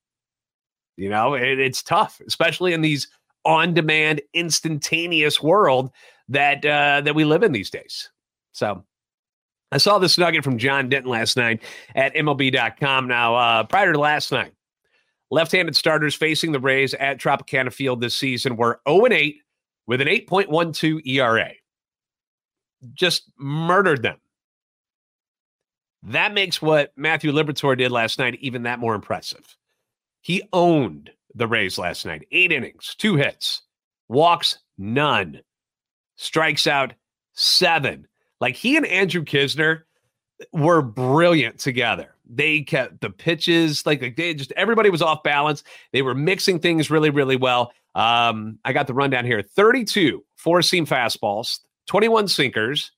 You 0.97 1.09
know, 1.09 1.35
it, 1.35 1.59
it's 1.59 1.83
tough, 1.83 2.21
especially 2.27 2.73
in 2.73 2.81
these 2.81 3.09
on 3.45 3.75
demand, 3.75 4.21
instantaneous 4.35 5.43
world 5.43 5.91
that, 6.29 6.65
uh, 6.65 7.01
that 7.03 7.15
we 7.15 7.25
live 7.25 7.43
in 7.43 7.53
these 7.53 7.71
days. 7.71 8.11
So 8.53 8.85
I 9.71 9.79
saw 9.79 9.99
this 9.99 10.19
nugget 10.19 10.43
from 10.43 10.59
John 10.59 10.89
Denton 10.89 11.11
last 11.11 11.37
night 11.37 11.63
at 11.95 12.15
MLB.com. 12.15 13.07
Now, 13.07 13.37
uh, 13.37 13.65
prior 13.65 13.93
to 13.93 13.99
last 13.99 14.33
night, 14.33 14.53
Left 15.31 15.51
handed 15.53 15.75
starters 15.75 16.15
facing 16.15 16.53
the 16.53 16.61
Rays 16.61 16.95
at 16.95 17.19
Tropicana 17.19 17.73
Field 17.73 18.01
this 18.01 18.17
season 18.17 18.57
were 18.57 18.81
0 18.89 19.07
8 19.11 19.37
with 19.87 20.01
an 20.01 20.09
8.12 20.09 21.07
ERA. 21.07 21.51
Just 22.95 23.31
murdered 23.37 24.03
them. 24.03 24.19
That 26.07 26.33
makes 26.35 26.63
what 26.63 26.93
Matthew 26.97 27.33
Liberatore 27.33 27.77
did 27.77 27.91
last 27.91 28.19
night 28.21 28.39
even 28.41 28.63
that 28.63 28.79
more 28.79 28.95
impressive. 28.95 29.57
He 30.21 30.43
owned 30.53 31.11
the 31.35 31.49
Rays 31.49 31.79
last 31.79 32.07
night. 32.07 32.27
Eight 32.31 32.53
innings, 32.53 32.95
two 32.97 33.17
hits, 33.17 33.63
walks 34.09 34.59
none, 34.79 35.41
strikes 36.15 36.69
out 36.69 36.95
seven. 37.33 38.07
Like 38.41 38.55
he 38.55 38.77
and 38.77 38.87
Andrew 38.87 39.25
Knizner 39.25 39.83
were 40.53 40.81
brilliant 40.81 41.59
together. 41.59 42.15
They 42.29 42.61
kept 42.61 43.01
the 43.01 43.11
pitches 43.11 43.85
like, 43.85 44.01
like 44.01 44.17
they 44.17 44.35
just 44.35 44.53
everybody 44.53 44.91
was 44.91 45.03
off 45.03 45.25
balance. 45.25 45.65
They 45.93 46.03
were 46.03 46.15
mixing 46.15 46.61
things 46.61 46.91
really, 46.91 47.11
really 47.11 47.37
well. 47.37 47.73
Um, 47.97 48.59
I 48.65 48.73
got 48.73 48.87
the 48.87 48.95
rundown 48.95 49.25
here: 49.25 49.43
32 49.43 50.25
four 50.37 50.63
seam 50.63 50.87
fastballs, 50.87 51.61
21 51.87 52.29
sinkers, 52.29 52.93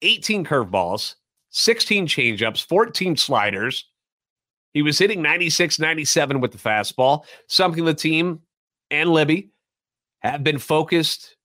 18 0.00 0.44
curveballs, 0.44 1.16
16 1.52 2.06
changeups, 2.06 2.66
14 2.66 3.16
sliders. 3.16 3.88
He 4.74 4.82
was 4.82 4.98
hitting 4.98 5.22
96, 5.22 5.78
97 5.78 6.40
with 6.40 6.52
the 6.52 6.58
fastball, 6.58 7.24
something 7.46 7.84
the 7.84 7.94
team 7.94 8.40
and 8.90 9.10
Libby 9.10 9.50
have 10.20 10.42
been 10.42 10.58
focused 10.58 11.36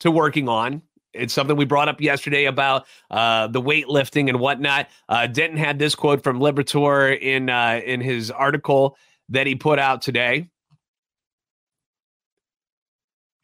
to 0.00 0.10
working 0.10 0.48
on. 0.48 0.82
It's 1.14 1.34
something 1.34 1.56
we 1.56 1.64
brought 1.64 1.88
up 1.88 2.00
yesterday 2.00 2.46
about 2.46 2.86
uh, 3.10 3.46
the 3.46 3.60
weightlifting 3.60 4.28
and 4.28 4.40
whatnot. 4.40 4.88
Uh, 5.08 5.26
Denton 5.26 5.58
had 5.58 5.78
this 5.78 5.94
quote 5.94 6.22
from 6.22 6.38
Liberatore 6.38 7.18
in 7.20 7.50
uh, 7.50 7.80
in 7.84 8.00
his 8.00 8.30
article 8.30 8.96
that 9.28 9.46
he 9.46 9.54
put 9.54 9.78
out 9.78 10.02
today. 10.02 10.48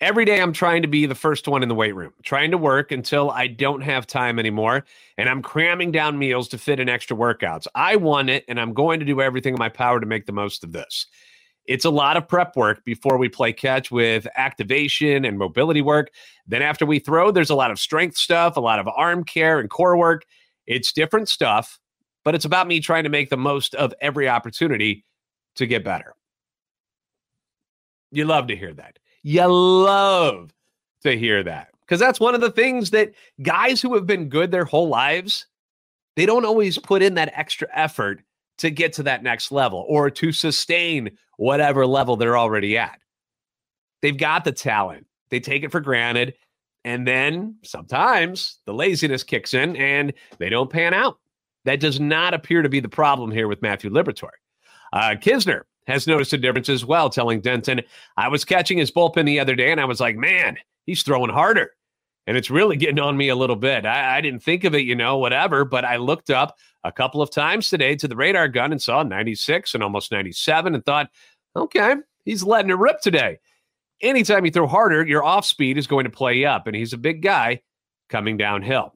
Every 0.00 0.24
day, 0.24 0.40
I'm 0.40 0.52
trying 0.52 0.82
to 0.82 0.88
be 0.88 1.06
the 1.06 1.16
first 1.16 1.48
one 1.48 1.64
in 1.64 1.68
the 1.68 1.74
weight 1.74 1.94
room, 1.94 2.12
trying 2.22 2.52
to 2.52 2.58
work 2.58 2.92
until 2.92 3.32
I 3.32 3.48
don't 3.48 3.80
have 3.80 4.06
time 4.06 4.38
anymore. 4.38 4.84
And 5.16 5.28
I'm 5.28 5.42
cramming 5.42 5.90
down 5.90 6.16
meals 6.16 6.46
to 6.48 6.58
fit 6.58 6.78
in 6.78 6.88
extra 6.88 7.16
workouts. 7.16 7.66
I 7.74 7.96
want 7.96 8.30
it, 8.30 8.44
and 8.46 8.60
I'm 8.60 8.74
going 8.74 9.00
to 9.00 9.06
do 9.06 9.20
everything 9.20 9.54
in 9.54 9.58
my 9.58 9.68
power 9.68 9.98
to 9.98 10.06
make 10.06 10.26
the 10.26 10.32
most 10.32 10.62
of 10.62 10.70
this. 10.70 11.08
It's 11.64 11.84
a 11.84 11.90
lot 11.90 12.16
of 12.16 12.28
prep 12.28 12.54
work 12.54 12.84
before 12.84 13.18
we 13.18 13.28
play 13.28 13.52
catch 13.52 13.90
with 13.90 14.28
activation 14.36 15.24
and 15.24 15.36
mobility 15.36 15.82
work. 15.82 16.10
Then, 16.46 16.62
after 16.62 16.86
we 16.86 17.00
throw, 17.00 17.32
there's 17.32 17.50
a 17.50 17.56
lot 17.56 17.72
of 17.72 17.80
strength 17.80 18.16
stuff, 18.16 18.56
a 18.56 18.60
lot 18.60 18.78
of 18.78 18.86
arm 18.86 19.24
care 19.24 19.58
and 19.58 19.68
core 19.68 19.96
work. 19.96 20.24
It's 20.68 20.92
different 20.92 21.28
stuff, 21.28 21.80
but 22.24 22.36
it's 22.36 22.44
about 22.44 22.68
me 22.68 22.78
trying 22.78 23.02
to 23.02 23.10
make 23.10 23.30
the 23.30 23.36
most 23.36 23.74
of 23.74 23.92
every 24.00 24.28
opportunity 24.28 25.04
to 25.56 25.66
get 25.66 25.82
better. 25.82 26.14
You 28.12 28.26
love 28.26 28.46
to 28.46 28.56
hear 28.56 28.72
that. 28.74 29.00
You 29.22 29.46
love 29.46 30.52
to 31.02 31.18
hear 31.18 31.42
that 31.42 31.68
because 31.80 32.00
that's 32.00 32.20
one 32.20 32.34
of 32.34 32.40
the 32.40 32.50
things 32.50 32.90
that 32.90 33.12
guys 33.42 33.80
who 33.80 33.94
have 33.94 34.06
been 34.06 34.28
good 34.28 34.50
their 34.50 34.64
whole 34.64 34.88
lives, 34.88 35.46
they 36.16 36.26
don't 36.26 36.44
always 36.44 36.78
put 36.78 37.02
in 37.02 37.14
that 37.14 37.32
extra 37.34 37.68
effort 37.72 38.22
to 38.58 38.70
get 38.70 38.92
to 38.94 39.02
that 39.04 39.22
next 39.22 39.52
level 39.52 39.84
or 39.88 40.10
to 40.10 40.32
sustain 40.32 41.10
whatever 41.37 41.87
level 41.87 42.16
they're 42.16 42.37
already 42.37 42.76
at. 42.76 43.00
They've 44.02 44.16
got 44.16 44.44
the 44.44 44.52
talent, 44.52 45.06
they 45.30 45.40
take 45.40 45.62
it 45.62 45.72
for 45.72 45.80
granted. 45.80 46.34
And 46.84 47.06
then 47.06 47.56
sometimes 47.64 48.58
the 48.64 48.72
laziness 48.72 49.22
kicks 49.22 49.52
in 49.52 49.76
and 49.76 50.12
they 50.38 50.48
don't 50.48 50.70
pan 50.70 50.94
out. 50.94 51.18
That 51.64 51.80
does 51.80 52.00
not 52.00 52.34
appear 52.34 52.62
to 52.62 52.68
be 52.68 52.80
the 52.80 52.88
problem 52.88 53.30
here 53.30 53.48
with 53.48 53.60
Matthew 53.60 53.90
Liberatore. 53.90 54.30
Uh, 54.92 55.16
Knizner 55.16 55.62
has 55.88 56.07
noticed 56.07 56.33
a 56.35 56.38
difference 56.38 56.68
as 56.68 56.85
well, 56.85 57.11
telling 57.11 57.40
Denton, 57.40 57.80
I 58.16 58.28
was 58.28 58.45
catching 58.45 58.78
his 58.78 58.90
bullpen 58.90 59.25
the 59.26 59.40
other 59.40 59.54
day 59.54 59.73
and 59.73 59.80
I 59.80 59.87
was 59.87 60.00
like, 60.00 60.16
man, 60.16 60.57
he's 60.87 61.02
throwing 61.02 61.30
harder. 61.30 61.73
And 62.26 62.37
it's 62.37 62.50
really 62.50 62.76
getting 62.76 62.99
on 62.99 63.16
me 63.16 63.30
a 63.30 63.37
little 63.37 63.57
bit. 63.57 63.87
I, 63.87 64.18
I 64.18 64.21
didn't 64.21 64.42
think 64.42 64.64
of 64.64 64.75
it, 64.75 64.85
you 64.85 64.95
know, 64.95 65.16
whatever, 65.16 65.64
but 65.64 65.87
I 65.87 65.97
looked 65.97 66.28
up 66.28 66.59
a 66.85 66.92
couple 66.92 67.23
of 67.23 67.30
times 67.30 67.71
today 67.71 67.97
to 67.97 68.07
the 68.07 68.16
radar 68.16 68.49
gun 68.49 68.71
and 68.71 68.80
saw 68.80 69.02
96 69.02 69.73
and 69.75 69.83
almost 69.83 70.12
97 70.12 70.75
and 70.75 70.85
thought, 70.85 71.09
okay, 71.57 71.95
he's 72.25 72.42
letting 72.42 72.71
it 72.71 72.76
rip 72.78 73.00
today. 73.00 73.38
Anytime 74.02 74.45
you 74.45 74.50
throw 74.50 74.66
harder, 74.66 75.07
your 75.07 75.25
off 75.25 75.47
speed 75.47 75.78
is 75.78 75.87
going 75.87 76.04
to 76.04 76.11
play 76.11 76.45
up. 76.45 76.66
And 76.66 76.76
he's 76.76 76.92
a 76.92 76.99
big 76.99 77.23
guy 77.23 77.62
coming 78.11 78.37
downhill. 78.37 78.95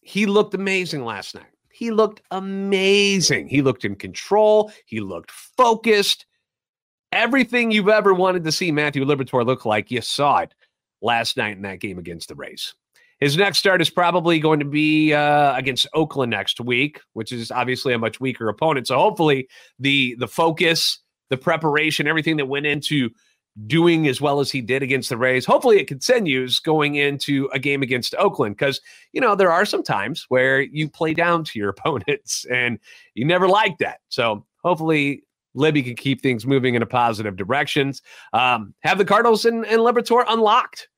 He 0.00 0.26
looked 0.26 0.54
amazing 0.54 1.04
last 1.04 1.36
night. 1.36 1.51
He 1.72 1.90
looked 1.90 2.22
amazing. 2.30 3.48
He 3.48 3.62
looked 3.62 3.84
in 3.84 3.96
control. 3.96 4.72
He 4.86 5.00
looked 5.00 5.30
focused. 5.30 6.26
Everything 7.10 7.70
you've 7.70 7.88
ever 7.88 8.14
wanted 8.14 8.44
to 8.44 8.52
see 8.52 8.72
Matthew 8.72 9.04
Liberatore 9.04 9.44
look 9.44 9.66
like, 9.66 9.90
you 9.90 10.00
saw 10.00 10.38
it 10.38 10.54
last 11.00 11.36
night 11.36 11.56
in 11.56 11.62
that 11.62 11.80
game 11.80 11.98
against 11.98 12.28
the 12.28 12.34
Rays. 12.34 12.74
His 13.20 13.36
next 13.36 13.58
start 13.58 13.80
is 13.80 13.90
probably 13.90 14.40
going 14.40 14.58
to 14.58 14.64
be 14.64 15.12
uh, 15.12 15.54
against 15.56 15.86
Oakland 15.94 16.30
next 16.30 16.60
week, 16.60 17.00
which 17.12 17.30
is 17.30 17.52
obviously 17.52 17.92
a 17.92 17.98
much 17.98 18.18
weaker 18.18 18.48
opponent. 18.48 18.88
So 18.88 18.98
hopefully 18.98 19.48
the 19.78 20.16
the 20.18 20.26
focus, 20.26 20.98
the 21.30 21.36
preparation, 21.36 22.08
everything 22.08 22.36
that 22.38 22.46
went 22.46 22.66
into 22.66 23.10
doing 23.66 24.08
as 24.08 24.20
well 24.20 24.40
as 24.40 24.50
he 24.50 24.60
did 24.60 24.82
against 24.82 25.08
the 25.08 25.16
Rays. 25.16 25.44
Hopefully, 25.44 25.78
it 25.78 25.86
continues 25.86 26.58
going 26.58 26.94
into 26.94 27.48
a 27.52 27.58
game 27.58 27.82
against 27.82 28.14
Oakland 28.16 28.56
because, 28.56 28.80
you 29.12 29.20
know, 29.20 29.34
there 29.34 29.52
are 29.52 29.64
some 29.64 29.82
times 29.82 30.24
where 30.28 30.60
you 30.60 30.88
play 30.88 31.14
down 31.14 31.44
to 31.44 31.58
your 31.58 31.68
opponents 31.76 32.46
and 32.50 32.78
you 33.14 33.24
never 33.24 33.48
like 33.48 33.78
that. 33.78 34.00
So 34.08 34.44
hopefully, 34.62 35.24
Libby 35.54 35.82
can 35.82 35.96
keep 35.96 36.22
things 36.22 36.46
moving 36.46 36.74
in 36.74 36.82
a 36.82 36.86
positive 36.86 37.36
directions. 37.36 38.00
Um, 38.32 38.74
have 38.80 38.98
the 38.98 39.04
Cardinals 39.04 39.44
and, 39.44 39.66
and 39.66 39.80
Liberatore 39.80 40.24
unlocked 40.28 40.88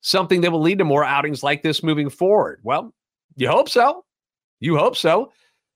something 0.00 0.40
that 0.42 0.50
will 0.50 0.60
lead 0.60 0.78
to 0.78 0.84
more 0.84 1.04
outings 1.04 1.42
like 1.42 1.62
this 1.62 1.82
moving 1.82 2.10
forward? 2.10 2.60
Well, 2.62 2.92
you 3.36 3.48
hope 3.48 3.68
so. 3.68 4.04
You 4.60 4.76
hope 4.76 4.96
so. 4.96 5.32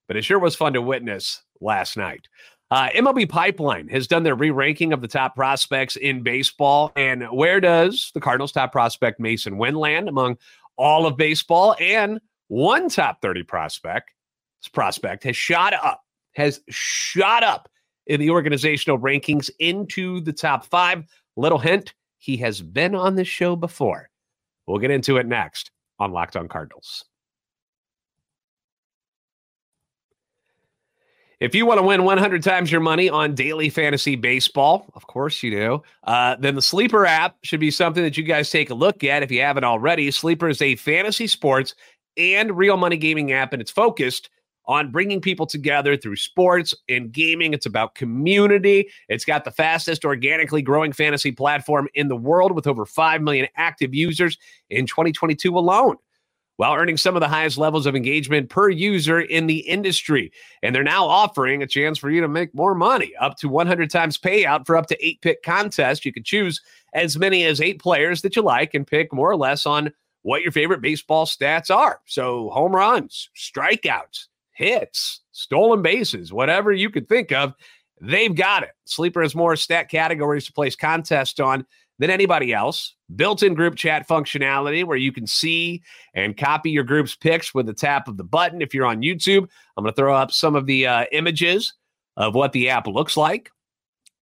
But 0.07 0.17
it 0.17 0.25
sure 0.25 0.39
was 0.39 0.57
fun 0.57 0.73
to 0.73 0.83
witness 0.83 1.43
last 1.61 1.97
night. 1.97 2.29
Uh, 2.71 2.91
MLB 2.91 3.29
Pipeline 3.29 3.89
has 3.89 4.07
done 4.07 4.25
their 4.25 4.35
re 4.35 4.51
ranking 4.51 4.93
of 4.93 5.01
the 5.01 5.09
top 5.09 5.35
prospects 5.35 5.97
in 5.97 6.23
baseball. 6.23 6.93
And 6.97 7.25
where 7.31 7.61
does 7.61 8.11
the 8.15 8.21
Cardinals' 8.21 8.53
top 8.53 8.73
prospect, 8.73 9.21
Masyn 9.21 9.57
Winn, 9.57 9.75
land 9.75 10.09
among 10.09 10.37
all 10.77 11.07
of 11.07 11.17
baseball? 11.17 11.75
And 11.81 12.21
one 12.49 12.89
top 12.89 13.23
30 13.23 13.43
prospect, 13.45 14.13
this 14.63 14.69
prospect 14.69 15.25
has 15.25 15.37
shot 15.37 15.73
up, 15.73 16.03
has 16.35 16.61
shot 16.69 17.43
up 17.43 17.71
in 18.07 18.21
the 18.21 18.31
organizational 18.31 18.99
rankings 18.99 19.51
into 19.59 20.21
the 20.21 20.33
top 20.33 20.65
five. 20.67 21.05
Little 21.37 21.59
hint, 21.59 21.95
he 22.19 22.37
has 22.39 22.61
been 22.61 22.95
on 22.95 23.15
this 23.15 23.29
show 23.29 23.57
before. 23.57 24.11
We'll 24.67 24.79
get 24.79 24.91
into 24.91 25.17
it 25.17 25.27
next 25.27 25.71
on 25.99 26.13
Locked 26.13 26.37
on 26.37 26.49
Cardinals. 26.49 27.05
If 31.41 31.55
you 31.55 31.67
want 31.67 31.79
to 31.79 31.87
win 31.87 32.03
100 32.03 32.43
times 32.43 32.73
your 32.73 32.81
money 32.81 33.09
on 33.09 33.37
daily 33.37 33.71
fantasy 33.71 34.17
baseball, 34.17 34.91
of 34.95 35.07
course 35.07 35.41
you 35.41 35.53
do, 35.53 35.83
uh, 36.03 36.35
then 36.41 36.57
the 36.57 36.63
Sleeper 36.63 37.07
app 37.07 37.37
should 37.45 37.61
be 37.61 37.71
something 37.71 38.03
that 38.03 38.17
you 38.17 38.25
guys 38.25 38.51
take 38.51 38.71
a 38.71 38.75
look 38.75 39.05
at 39.05 39.23
if 39.23 39.31
you 39.31 39.41
haven't 39.41 39.63
already. 39.63 40.11
Sleeper 40.11 40.49
is 40.49 40.61
a 40.61 40.75
fantasy 40.75 41.29
sports 41.29 41.77
and 42.17 42.57
real 42.57 42.77
money 42.77 42.97
gaming 42.97 43.31
app, 43.31 43.53
and 43.53 43.63
it's 43.63 43.71
focused 43.71 44.31
on 44.67 44.91
bringing 44.91 45.21
people 45.21 45.47
together 45.47 45.97
through 45.97 46.17
sports 46.17 46.75
and 46.89 47.13
gaming. 47.13 47.55
It's 47.55 47.67
about 47.67 47.95
community. 47.95 48.91
It's 49.09 49.25
got 49.25 49.45
the 49.45 49.53
fastest 49.53 50.05
organically 50.05 50.61
growing 50.61 50.93
fantasy 50.93 51.31
platform 51.31 51.89
in 51.95 52.09
the 52.09 52.17
world 52.17 52.51
with 52.51 52.67
over 52.67 52.85
5 52.85 53.23
million 53.23 53.47
active 53.57 53.95
users 53.95 54.37
in 54.71 54.87
2022 54.87 55.57
alone 55.57 55.99
while 56.59 56.75
earning 56.75 56.97
some 56.97 57.15
of 57.15 57.21
the 57.21 57.29
highest 57.29 57.57
levels 57.57 57.87
of 57.87 57.95
engagement 57.95 58.51
per 58.51 58.69
user 58.69 59.21
in 59.21 59.47
the 59.47 59.61
industry. 59.61 60.33
And 60.61 60.75
they're 60.75 60.83
now 60.83 61.07
offering 61.07 61.63
a 61.63 61.69
chance 61.69 61.99
for 61.99 62.11
you 62.11 62.21
to 62.21 62.27
make 62.27 62.53
more 62.53 62.75
money, 62.75 63.13
up 63.21 63.37
to 63.39 63.49
100 63.49 63.89
times 63.91 64.19
payout 64.19 64.67
for 64.67 64.77
up 64.77 64.89
to 64.89 65.07
eight 65.07 65.21
pick 65.21 65.45
contests. 65.45 66.05
You 66.05 66.13
can 66.13 66.25
choose 66.25 66.61
as 66.93 67.17
many 67.17 67.45
as 67.45 67.61
eight 67.61 67.81
players 67.81 68.23
that 68.23 68.35
you 68.35 68.43
like 68.43 68.75
and 68.75 68.85
pick 68.85 69.13
more 69.13 69.31
or 69.31 69.37
less 69.37 69.67
on 69.67 69.93
what 70.23 70.43
your 70.43 70.51
favorite 70.51 70.81
baseball 70.81 71.27
stats 71.27 71.75
are. 71.75 72.01
So, 72.07 72.51
home 72.51 72.75
runs, 72.75 73.31
strikeouts, 73.37 74.27
hits, 74.51 75.21
stolen 75.31 75.81
bases, 75.81 76.33
whatever 76.33 76.73
you 76.73 76.91
could 76.91 77.09
think 77.09 77.31
of, 77.31 77.55
they've 78.01 78.35
got 78.35 78.65
it. 78.65 78.73
Sleeper 78.85 79.23
has 79.23 79.37
more 79.37 79.55
stat 79.55 79.89
categories 79.89 80.47
to 80.47 80.53
place 80.53 80.75
contests 80.75 81.39
on 81.39 81.65
than 81.99 82.11
anybody 82.11 82.53
else. 82.53 82.95
Built 83.15 83.43
in 83.43 83.55
group 83.55 83.75
chat 83.75 84.07
functionality 84.09 84.85
where 84.85 84.97
you 84.97 85.13
can 85.13 85.27
see 85.27 85.83
and 86.15 86.37
copy 86.37 86.71
your 86.71 86.85
group's 86.85 87.15
pics 87.15 87.55
with 87.55 87.67
the 87.67 87.73
tap 87.73 88.09
of 88.09 88.17
the 88.17 88.25
button. 88.25 88.63
If 88.63 88.75
you're 88.75 88.87
on 88.87 89.03
YouTube, 89.03 89.49
I'm 89.77 89.85
going 89.85 89.93
to 89.93 89.97
throw 89.97 90.15
up 90.15 90.31
some 90.31 90.55
of 90.55 90.67
the 90.67 90.87
uh, 90.87 91.05
images 91.13 91.75
of 92.17 92.35
what 92.35 92.53
the 92.53 92.69
app 92.71 92.87
looks 92.87 93.17
like. 93.17 93.51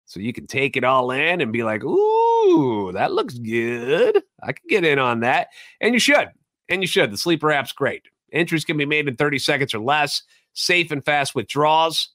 So 0.06 0.20
you 0.20 0.34
can 0.34 0.46
take 0.46 0.78
it 0.78 0.84
all 0.84 1.12
in 1.12 1.42
and 1.42 1.52
be 1.52 1.64
like, 1.64 1.84
ooh, 1.84 2.92
that 2.94 3.12
looks 3.12 3.34
good. 3.36 4.22
I 4.44 4.54
could 4.54 4.70
get 4.70 4.86
in 4.86 5.00
on 5.00 5.22
that. 5.22 5.48
And 5.82 5.94
you 5.94 6.00
should. 6.00 6.30
And 6.70 6.82
you 6.82 6.88
should. 6.88 7.12
The 7.12 7.18
Sleeper 7.18 7.52
app's 7.52 7.72
great. 7.72 8.04
Entries 8.32 8.66
can 8.66 8.78
be 8.78 8.86
made 8.86 9.08
in 9.08 9.16
30 9.16 9.40
seconds 9.40 9.74
or 9.74 9.80
less, 9.80 10.22
safe 10.54 10.92
and 10.92 11.04
fast 11.04 11.34
withdrawals. 11.34 12.10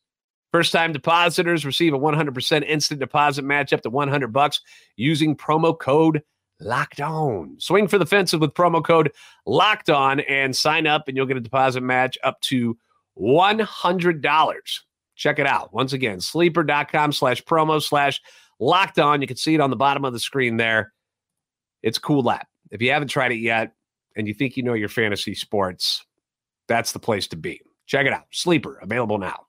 First 0.52 0.73
time 0.73 0.92
depositors 0.92 1.64
receive 1.64 1.95
a 1.95 1.99
100% 1.99 2.64
instant 2.66 3.00
deposit 3.00 3.45
match 3.45 3.73
up 3.73 3.83
to 3.83 3.90
100 3.90 4.33
bucks 4.33 4.61
using 4.97 5.37
promo 5.37 5.78
code 5.78 6.23
locked 6.61 7.00
on. 7.00 7.57
Swing 7.59 7.88
for 7.88 7.99
the 7.99 8.07
fences 8.07 8.38
with 8.40 8.54
promo 8.54 8.85
code 8.85 9.12
locked 9.47 9.90
on 9.90 10.21
and 10.21 10.54
sign 10.54 10.87
up, 10.87 11.09
and 11.09 11.16
you'll 11.16 11.26
get 11.26 11.37
a 11.37 11.40
deposit 11.40 11.83
match 11.83 12.19
up 12.25 12.40
to 12.42 12.76
$100. 13.19 14.80
Check 15.16 15.38
it 15.38 15.47
out. 15.47 15.73
Once 15.73 15.92
again, 15.92 16.21
sleeper.com 16.21 17.12
slash 17.12 17.42
promo 17.45 17.83
slash 17.83 18.21
locked 18.59 18.99
on. 18.99 19.21
You 19.21 19.28
can 19.28 19.37
see 19.37 19.54
it 19.54 19.61
on 19.61 19.71
the 19.71 19.76
bottom 19.76 20.04
of 20.04 20.12
the 20.12 20.21
screen 20.21 20.57
there. 20.57 20.92
It's 21.83 21.99
cool 21.99 22.28
app. 22.30 22.49
If 22.71 22.83
you 22.83 22.90
haven't 22.90 23.09
tried 23.09 23.33
it 23.33 23.38
yet 23.38 23.73
and 24.16 24.26
you 24.26 24.35
think 24.35 24.57
you 24.57 24.62
know 24.62 24.75
your 24.75 24.88
fantasy 24.88 25.35
sports, 25.35 26.04
that's 26.69 26.92
the 26.92 26.99
place 26.99 27.26
to 27.28 27.37
be. 27.37 27.61
Check 27.87 28.07
it 28.07 28.12
out. 28.12 28.26
Sleeper, 28.30 28.78
available 28.83 29.19
now. 29.19 29.47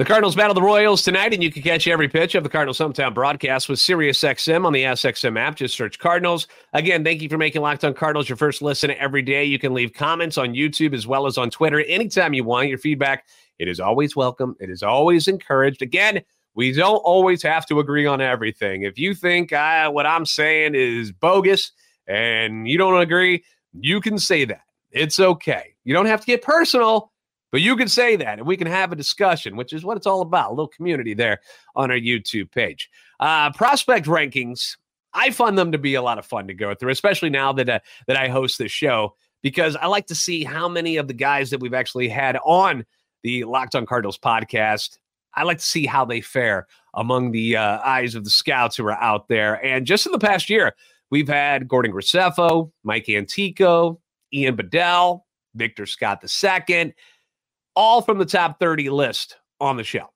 The 0.00 0.06
Cardinals 0.06 0.34
battle 0.34 0.54
the 0.54 0.62
Royals 0.62 1.02
tonight, 1.02 1.34
and 1.34 1.42
you 1.42 1.52
can 1.52 1.60
catch 1.60 1.86
every 1.86 2.08
pitch 2.08 2.34
of 2.34 2.42
the 2.42 2.48
Cardinals 2.48 2.78
hometown 2.78 3.12
broadcast 3.12 3.68
with 3.68 3.78
SiriusXM 3.78 4.64
on 4.64 4.72
the 4.72 4.84
SXM 4.84 5.38
app. 5.38 5.56
Just 5.56 5.76
search 5.76 5.98
Cardinals. 5.98 6.46
Again, 6.72 7.04
thank 7.04 7.20
you 7.20 7.28
for 7.28 7.36
making 7.36 7.60
Locked 7.60 7.84
On 7.84 7.92
Cardinals 7.92 8.26
your 8.26 8.38
first 8.38 8.62
listen 8.62 8.92
every 8.92 9.20
day. 9.20 9.44
You 9.44 9.58
can 9.58 9.74
leave 9.74 9.92
comments 9.92 10.38
on 10.38 10.54
YouTube 10.54 10.94
as 10.94 11.06
well 11.06 11.26
as 11.26 11.36
on 11.36 11.50
Twitter 11.50 11.82
anytime 11.82 12.32
you 12.32 12.44
want. 12.44 12.70
Your 12.70 12.78
feedback, 12.78 13.26
it 13.58 13.68
is 13.68 13.78
always 13.78 14.16
welcome. 14.16 14.56
It 14.58 14.70
is 14.70 14.82
always 14.82 15.28
encouraged. 15.28 15.82
Again, 15.82 16.22
we 16.54 16.72
don't 16.72 16.96
always 16.96 17.42
have 17.42 17.66
to 17.66 17.78
agree 17.78 18.06
on 18.06 18.22
everything. 18.22 18.84
If 18.84 18.98
you 18.98 19.12
think 19.12 19.52
uh, 19.52 19.90
what 19.90 20.06
I'm 20.06 20.24
saying 20.24 20.76
is 20.76 21.12
bogus 21.12 21.72
and 22.06 22.66
you 22.66 22.78
don't 22.78 23.02
agree, 23.02 23.44
you 23.78 24.00
can 24.00 24.18
say 24.18 24.46
that. 24.46 24.62
It's 24.92 25.20
okay. 25.20 25.74
You 25.84 25.92
don't 25.92 26.06
have 26.06 26.20
to 26.20 26.26
get 26.26 26.40
personal 26.40 27.12
but 27.50 27.60
you 27.60 27.76
can 27.76 27.88
say 27.88 28.16
that 28.16 28.38
and 28.38 28.46
we 28.46 28.56
can 28.56 28.66
have 28.66 28.92
a 28.92 28.96
discussion, 28.96 29.56
which 29.56 29.72
is 29.72 29.84
what 29.84 29.96
it's 29.96 30.06
all 30.06 30.22
about 30.22 30.50
a 30.50 30.54
little 30.54 30.68
community 30.68 31.14
there 31.14 31.40
on 31.74 31.90
our 31.90 31.96
YouTube 31.96 32.50
page. 32.50 32.90
Uh, 33.18 33.50
prospect 33.52 34.06
rankings, 34.06 34.76
I 35.12 35.30
find 35.30 35.58
them 35.58 35.72
to 35.72 35.78
be 35.78 35.94
a 35.94 36.02
lot 36.02 36.18
of 36.18 36.26
fun 36.26 36.46
to 36.46 36.54
go 36.54 36.74
through, 36.74 36.92
especially 36.92 37.30
now 37.30 37.52
that, 37.54 37.68
uh, 37.68 37.80
that 38.06 38.16
I 38.16 38.28
host 38.28 38.58
this 38.58 38.72
show, 38.72 39.16
because 39.42 39.76
I 39.76 39.86
like 39.86 40.06
to 40.06 40.14
see 40.14 40.44
how 40.44 40.68
many 40.68 40.96
of 40.96 41.08
the 41.08 41.14
guys 41.14 41.50
that 41.50 41.60
we've 41.60 41.74
actually 41.74 42.08
had 42.08 42.38
on 42.44 42.84
the 43.22 43.44
Locked 43.44 43.74
on 43.74 43.86
Cardinals 43.86 44.18
podcast. 44.18 44.98
I 45.34 45.44
like 45.44 45.58
to 45.58 45.64
see 45.64 45.86
how 45.86 46.04
they 46.04 46.20
fare 46.20 46.66
among 46.94 47.32
the 47.32 47.56
uh, 47.56 47.80
eyes 47.84 48.14
of 48.14 48.24
the 48.24 48.30
scouts 48.30 48.76
who 48.76 48.86
are 48.86 49.00
out 49.00 49.28
there. 49.28 49.64
And 49.64 49.86
just 49.86 50.06
in 50.06 50.12
the 50.12 50.18
past 50.18 50.50
year, 50.50 50.74
we've 51.10 51.28
had 51.28 51.68
Gordon 51.68 51.92
Graceffo, 51.92 52.70
Mike 52.82 53.08
Antico, 53.08 54.00
Ian 54.32 54.56
Bedell, 54.56 55.26
Victor 55.54 55.86
Scott 55.86 56.24
II 56.24 56.94
all 57.76 58.02
from 58.02 58.18
the 58.18 58.24
top 58.24 58.58
30 58.58 58.90
list 58.90 59.36
on 59.60 59.76
the 59.76 59.84
show. 59.84 60.06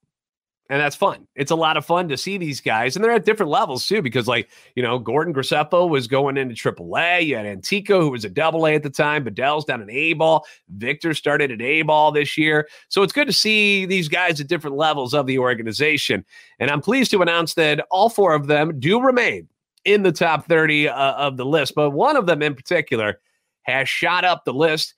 And 0.70 0.80
that's 0.80 0.96
fun. 0.96 1.28
It's 1.34 1.50
a 1.50 1.56
lot 1.56 1.76
of 1.76 1.84
fun 1.84 2.08
to 2.08 2.16
see 2.16 2.38
these 2.38 2.62
guys. 2.62 2.96
And 2.96 3.04
they're 3.04 3.12
at 3.12 3.26
different 3.26 3.50
levels 3.50 3.86
too, 3.86 4.00
because 4.00 4.26
like, 4.26 4.48
you 4.74 4.82
know, 4.82 4.98
Gordon 4.98 5.34
Graceffo 5.34 5.88
was 5.88 6.06
going 6.06 6.38
into 6.38 6.54
AAA. 6.54 7.26
You 7.26 7.36
had 7.36 7.44
Antico, 7.44 8.00
who 8.00 8.10
was 8.10 8.24
a 8.24 8.30
double 8.30 8.66
A 8.66 8.74
at 8.74 8.82
the 8.82 8.88
time. 8.88 9.24
Bedell's 9.24 9.66
down 9.66 9.82
an 9.82 9.90
A 9.90 10.14
ball. 10.14 10.46
Victor 10.70 11.12
started 11.12 11.52
at 11.52 11.60
A 11.60 11.82
ball 11.82 12.12
this 12.12 12.38
year. 12.38 12.66
So 12.88 13.02
it's 13.02 13.12
good 13.12 13.26
to 13.26 13.32
see 13.32 13.84
these 13.84 14.08
guys 14.08 14.40
at 14.40 14.46
different 14.46 14.76
levels 14.76 15.12
of 15.12 15.26
the 15.26 15.38
organization. 15.38 16.24
And 16.58 16.70
I'm 16.70 16.80
pleased 16.80 17.10
to 17.10 17.20
announce 17.20 17.54
that 17.54 17.86
all 17.90 18.08
four 18.08 18.32
of 18.32 18.46
them 18.46 18.80
do 18.80 19.02
remain 19.02 19.48
in 19.84 20.02
the 20.02 20.12
top 20.12 20.46
30 20.46 20.88
uh, 20.88 21.12
of 21.12 21.36
the 21.36 21.44
list. 21.44 21.74
But 21.74 21.90
one 21.90 22.16
of 22.16 22.24
them 22.24 22.40
in 22.40 22.54
particular 22.54 23.20
has 23.64 23.86
shot 23.86 24.24
up 24.24 24.46
the 24.46 24.54
list 24.54 24.94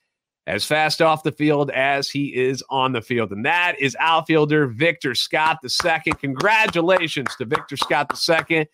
as 0.47 0.65
fast 0.65 1.03
off 1.03 1.25
the 1.25 1.33
field 1.33 1.71
as 1.71 2.09
he 2.09 2.35
is 2.35 2.63
on 2.71 2.93
the 2.93 3.03
field. 3.03 3.33
And 3.33 3.45
that 3.45 3.75
is 3.81 3.97
outfielder 3.99 4.69
Victor 4.69 5.15
Scott 5.15 5.59
II. 5.65 6.13
Congratulations 6.21 7.35
to 7.37 7.45
Victor 7.45 7.77
Scott 7.77 8.13
II. 8.51 8.69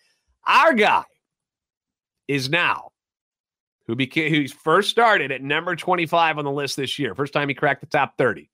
Our 0.45 0.73
guy 0.73 1.03
is 2.27 2.49
now 2.49 2.89
who 3.87 3.95
became 3.95 4.33
who 4.33 4.47
first 4.47 4.89
started 4.89 5.31
at 5.31 5.41
number 5.41 5.75
25 5.75 6.37
on 6.37 6.45
the 6.45 6.51
list 6.51 6.77
this 6.77 6.99
year. 6.99 7.15
First 7.15 7.33
time 7.33 7.49
he 7.49 7.55
cracked 7.55 7.81
the 7.81 7.87
top 7.87 8.17
30. 8.17 8.49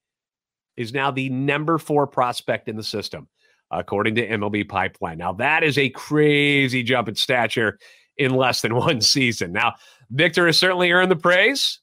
Is 0.78 0.94
now 0.94 1.12
the 1.12 1.30
number 1.30 1.78
four 1.78 2.08
prospect 2.08 2.70
in 2.70 2.78
the 2.78 2.84
system, 2.84 3.28
according 3.70 4.16
to 4.16 4.26
MLB 4.26 4.70
Pipeline. 4.70 5.18
Now, 5.18 5.34
that 5.34 5.62
is 5.62 5.78
a 5.78 5.90
crazy 5.90 6.84
jump 6.84 7.10
in 7.10 7.16
stature 7.16 7.78
in 8.16 8.34
less 8.34 8.62
than 8.62 8.74
one 8.76 9.02
season. 9.02 9.52
Now, 9.52 9.74
Victor 10.10 10.46
has 10.46 10.58
certainly 10.58 10.92
earned 10.92 11.12
the 11.12 11.18
praise 11.18 11.82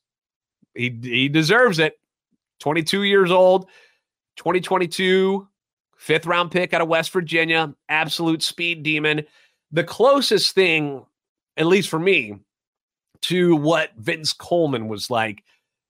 he 0.76 0.98
he 1.02 1.28
deserves 1.28 1.78
it. 1.78 1.98
22 2.60 3.02
years 3.02 3.30
old, 3.30 3.66
2022 4.36 5.46
fifth 5.96 6.26
round 6.26 6.50
pick 6.50 6.72
out 6.72 6.80
of 6.80 6.88
West 6.88 7.12
Virginia, 7.12 7.74
absolute 7.88 8.42
speed 8.42 8.82
demon. 8.82 9.24
The 9.72 9.84
closest 9.84 10.54
thing, 10.54 11.04
at 11.56 11.66
least 11.66 11.88
for 11.88 11.98
me, 11.98 12.38
to 13.22 13.56
what 13.56 13.90
Vince 13.96 14.32
Coleman 14.32 14.88
was 14.88 15.10
like 15.10 15.42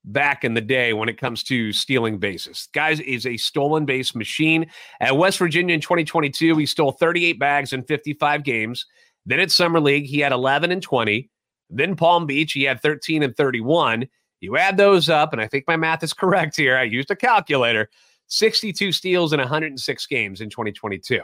back 0.04 0.44
in 0.44 0.54
the 0.54 0.60
day 0.60 0.92
when 0.92 1.08
it 1.08 1.18
comes 1.18 1.42
to 1.42 1.72
stealing 1.72 2.18
bases. 2.18 2.68
Guys 2.72 3.00
is 3.00 3.26
a 3.26 3.36
stolen 3.36 3.84
base 3.84 4.14
machine. 4.14 4.66
At 5.00 5.16
West 5.16 5.38
Virginia 5.38 5.74
in 5.74 5.80
2022, 5.80 6.56
he 6.56 6.66
stole 6.66 6.92
38 6.92 7.38
bags 7.38 7.72
in 7.72 7.82
55 7.82 8.44
games. 8.44 8.86
Then 9.26 9.40
at 9.40 9.50
Summer 9.50 9.80
League, 9.80 10.06
he 10.06 10.20
had 10.20 10.32
11 10.32 10.70
and 10.70 10.80
20. 10.80 11.28
Then 11.68 11.96
Palm 11.96 12.26
Beach, 12.26 12.52
he 12.52 12.62
had 12.62 12.80
13 12.80 13.24
and 13.24 13.36
31. 13.36 14.06
You 14.40 14.56
add 14.56 14.76
those 14.76 15.08
up, 15.08 15.32
and 15.32 15.40
I 15.40 15.48
think 15.48 15.64
my 15.66 15.76
math 15.76 16.02
is 16.02 16.12
correct 16.12 16.56
here. 16.56 16.76
I 16.76 16.82
used 16.82 17.10
a 17.10 17.16
calculator 17.16 17.88
62 18.28 18.92
steals 18.92 19.32
in 19.32 19.40
106 19.40 20.06
games 20.06 20.40
in 20.40 20.50
2022. 20.50 21.20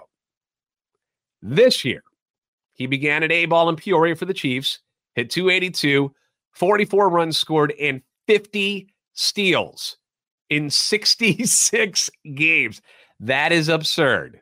This 1.43 1.85
year, 1.85 2.03
he 2.75 2.87
began 2.87 3.23
at 3.23 3.33
A 3.33 3.47
ball 3.47 3.69
in 3.69 3.77
Peoria 3.77 4.17
for 4.17 4.25
the 4.25 4.35
Chiefs, 4.35 4.79
hit 5.15 5.31
282, 5.31 6.13
44 6.53 7.09
runs 7.09 7.37
scored, 7.37 7.75
and 7.81 8.03
50 8.29 8.89
steals 9.15 9.97
in 10.49 10.71
66 10.71 12.11
games. 12.35 12.81
That 13.21 13.53
is 13.53 13.69
absurd. 13.69 14.41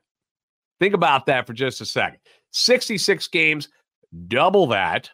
Think 0.78 0.94
about 0.94 1.26
that 1.26 1.46
for 1.46 1.52
just 1.52 1.80
a 1.80 1.86
second. 1.86 2.20
66 2.52 3.28
games, 3.28 3.68
double 4.28 4.66
that. 4.68 5.10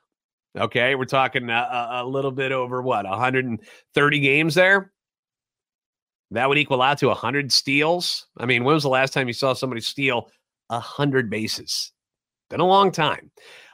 Okay, 0.57 0.95
we're 0.95 1.05
talking 1.05 1.51
a, 1.51 1.89
a 1.91 2.07
little 2.07 2.31
bit 2.31 2.51
over 2.51 2.81
what 2.81 3.05
130 3.05 4.21
games 4.21 4.55
there. 4.55 4.93
That 6.31 6.49
would 6.49 6.59
equal 6.59 6.83
out 6.83 6.99
to 6.99 7.09
100 7.09 7.53
steals. 7.53 8.27
I 8.39 8.47
mean, 8.47 8.65
when 8.65 8.75
was 8.75 8.83
the 8.83 8.89
last 8.89 9.13
time 9.13 9.29
you 9.29 9.35
saw 9.35 9.53
somebody 9.53 9.83
steal 9.83 10.31
100 10.69 11.31
bases? 11.31 11.93
Been 12.49 12.61
a 12.61 12.67
long 12.67 12.91
time. 12.91 13.31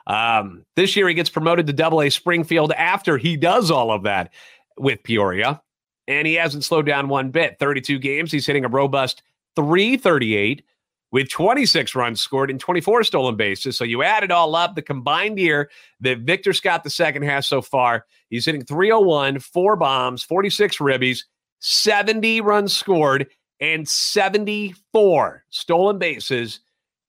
Um, 0.07 0.64
this 0.75 0.97
year, 0.97 1.09
he 1.09 1.14
gets 1.14 1.31
promoted 1.31 1.66
to 1.68 1.73
Double 1.73 2.03
A 2.03 2.11
Springfield 2.11 2.73
after 2.73 3.16
he 3.16 3.37
does 3.37 3.71
all 3.71 3.92
of 3.92 4.03
that 4.03 4.33
with 4.77 5.03
Peoria, 5.05 5.62
and 6.09 6.27
he 6.27 6.35
hasn't 6.35 6.64
slowed 6.64 6.87
down 6.87 7.09
one 7.09 7.31
bit. 7.31 7.59
32 7.61 8.01
games, 8.01 8.33
he's 8.33 8.47
hitting 8.47 8.64
a 8.64 8.68
robust 8.68 9.23
338 9.57 10.64
with 11.12 11.29
26 11.29 11.94
runs 11.94 12.20
scored 12.20 12.51
and 12.51 12.59
24 12.59 13.05
stolen 13.05 13.37
bases. 13.37 13.77
So 13.77 13.85
you 13.85 14.03
add 14.03 14.25
it 14.25 14.31
all 14.31 14.57
up, 14.57 14.75
the 14.75 14.83
combined 14.83 15.38
year 15.38 15.70
that 16.01 16.20
Victor 16.20 16.53
Scott 16.53 16.85
II 16.85 17.27
has 17.27 17.46
so 17.46 17.62
far, 17.62 18.07
he's 18.31 18.46
hitting 18.46 18.64
301, 18.64 19.38
four 19.38 19.77
bombs, 19.77 20.25
46 20.25 20.79
ribbies, 20.79 21.25
70 21.61 22.40
runs 22.40 22.77
scored, 22.77 23.29
and 23.61 23.88
74 23.88 25.44
stolen 25.51 25.98
bases 25.98 26.61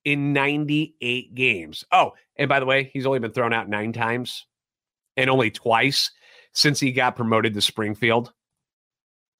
in 0.06 0.34
98 0.34 1.34
games. 1.34 1.86
Oh, 1.92 2.12
and 2.36 2.50
by 2.50 2.60
the 2.60 2.66
way, 2.66 2.92
he's 2.94 3.06
only 3.06 3.20
been 3.20 3.32
thrown 3.32 3.54
out 3.54 3.70
nine 3.70 3.94
times 3.94 4.46
and 5.16 5.30
only 5.30 5.50
twice 5.50 6.12
since 6.52 6.80
he 6.80 6.92
got 6.92 7.16
promoted 7.16 7.54
to 7.54 7.62
Springfield. 7.62 8.34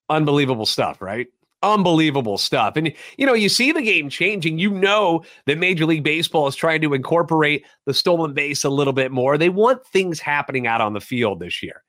Unbelievable 0.10 0.66
stuff, 0.66 1.02
right? 1.02 1.28
Unbelievable 1.64 2.38
stuff. 2.38 2.76
And, 2.76 2.94
you 3.18 3.26
know, 3.26 3.34
you 3.34 3.50
see 3.50 3.72
the 3.72 3.82
game 3.82 4.10
changing. 4.10 4.60
You 4.60 4.70
know 4.70 5.24
that 5.46 5.58
Major 5.58 5.86
League 5.86 6.04
Baseball 6.04 6.48
is 6.48 6.56
trying 6.56 6.82
to 6.82 6.94
incorporate 6.94 7.66
the 7.86 7.94
stolen 7.94 8.34
base 8.34 8.64
a 8.64 8.70
little 8.70 8.94
bit 8.94 9.12
more. 9.12 9.38
They 9.38 9.50
want 9.50 9.86
things 9.88 10.20
happening 10.20 10.68
out 10.68 10.82
on 10.82 10.94
the 10.94 11.02
field 11.02 11.40
this 11.40 11.64
year 11.64 11.84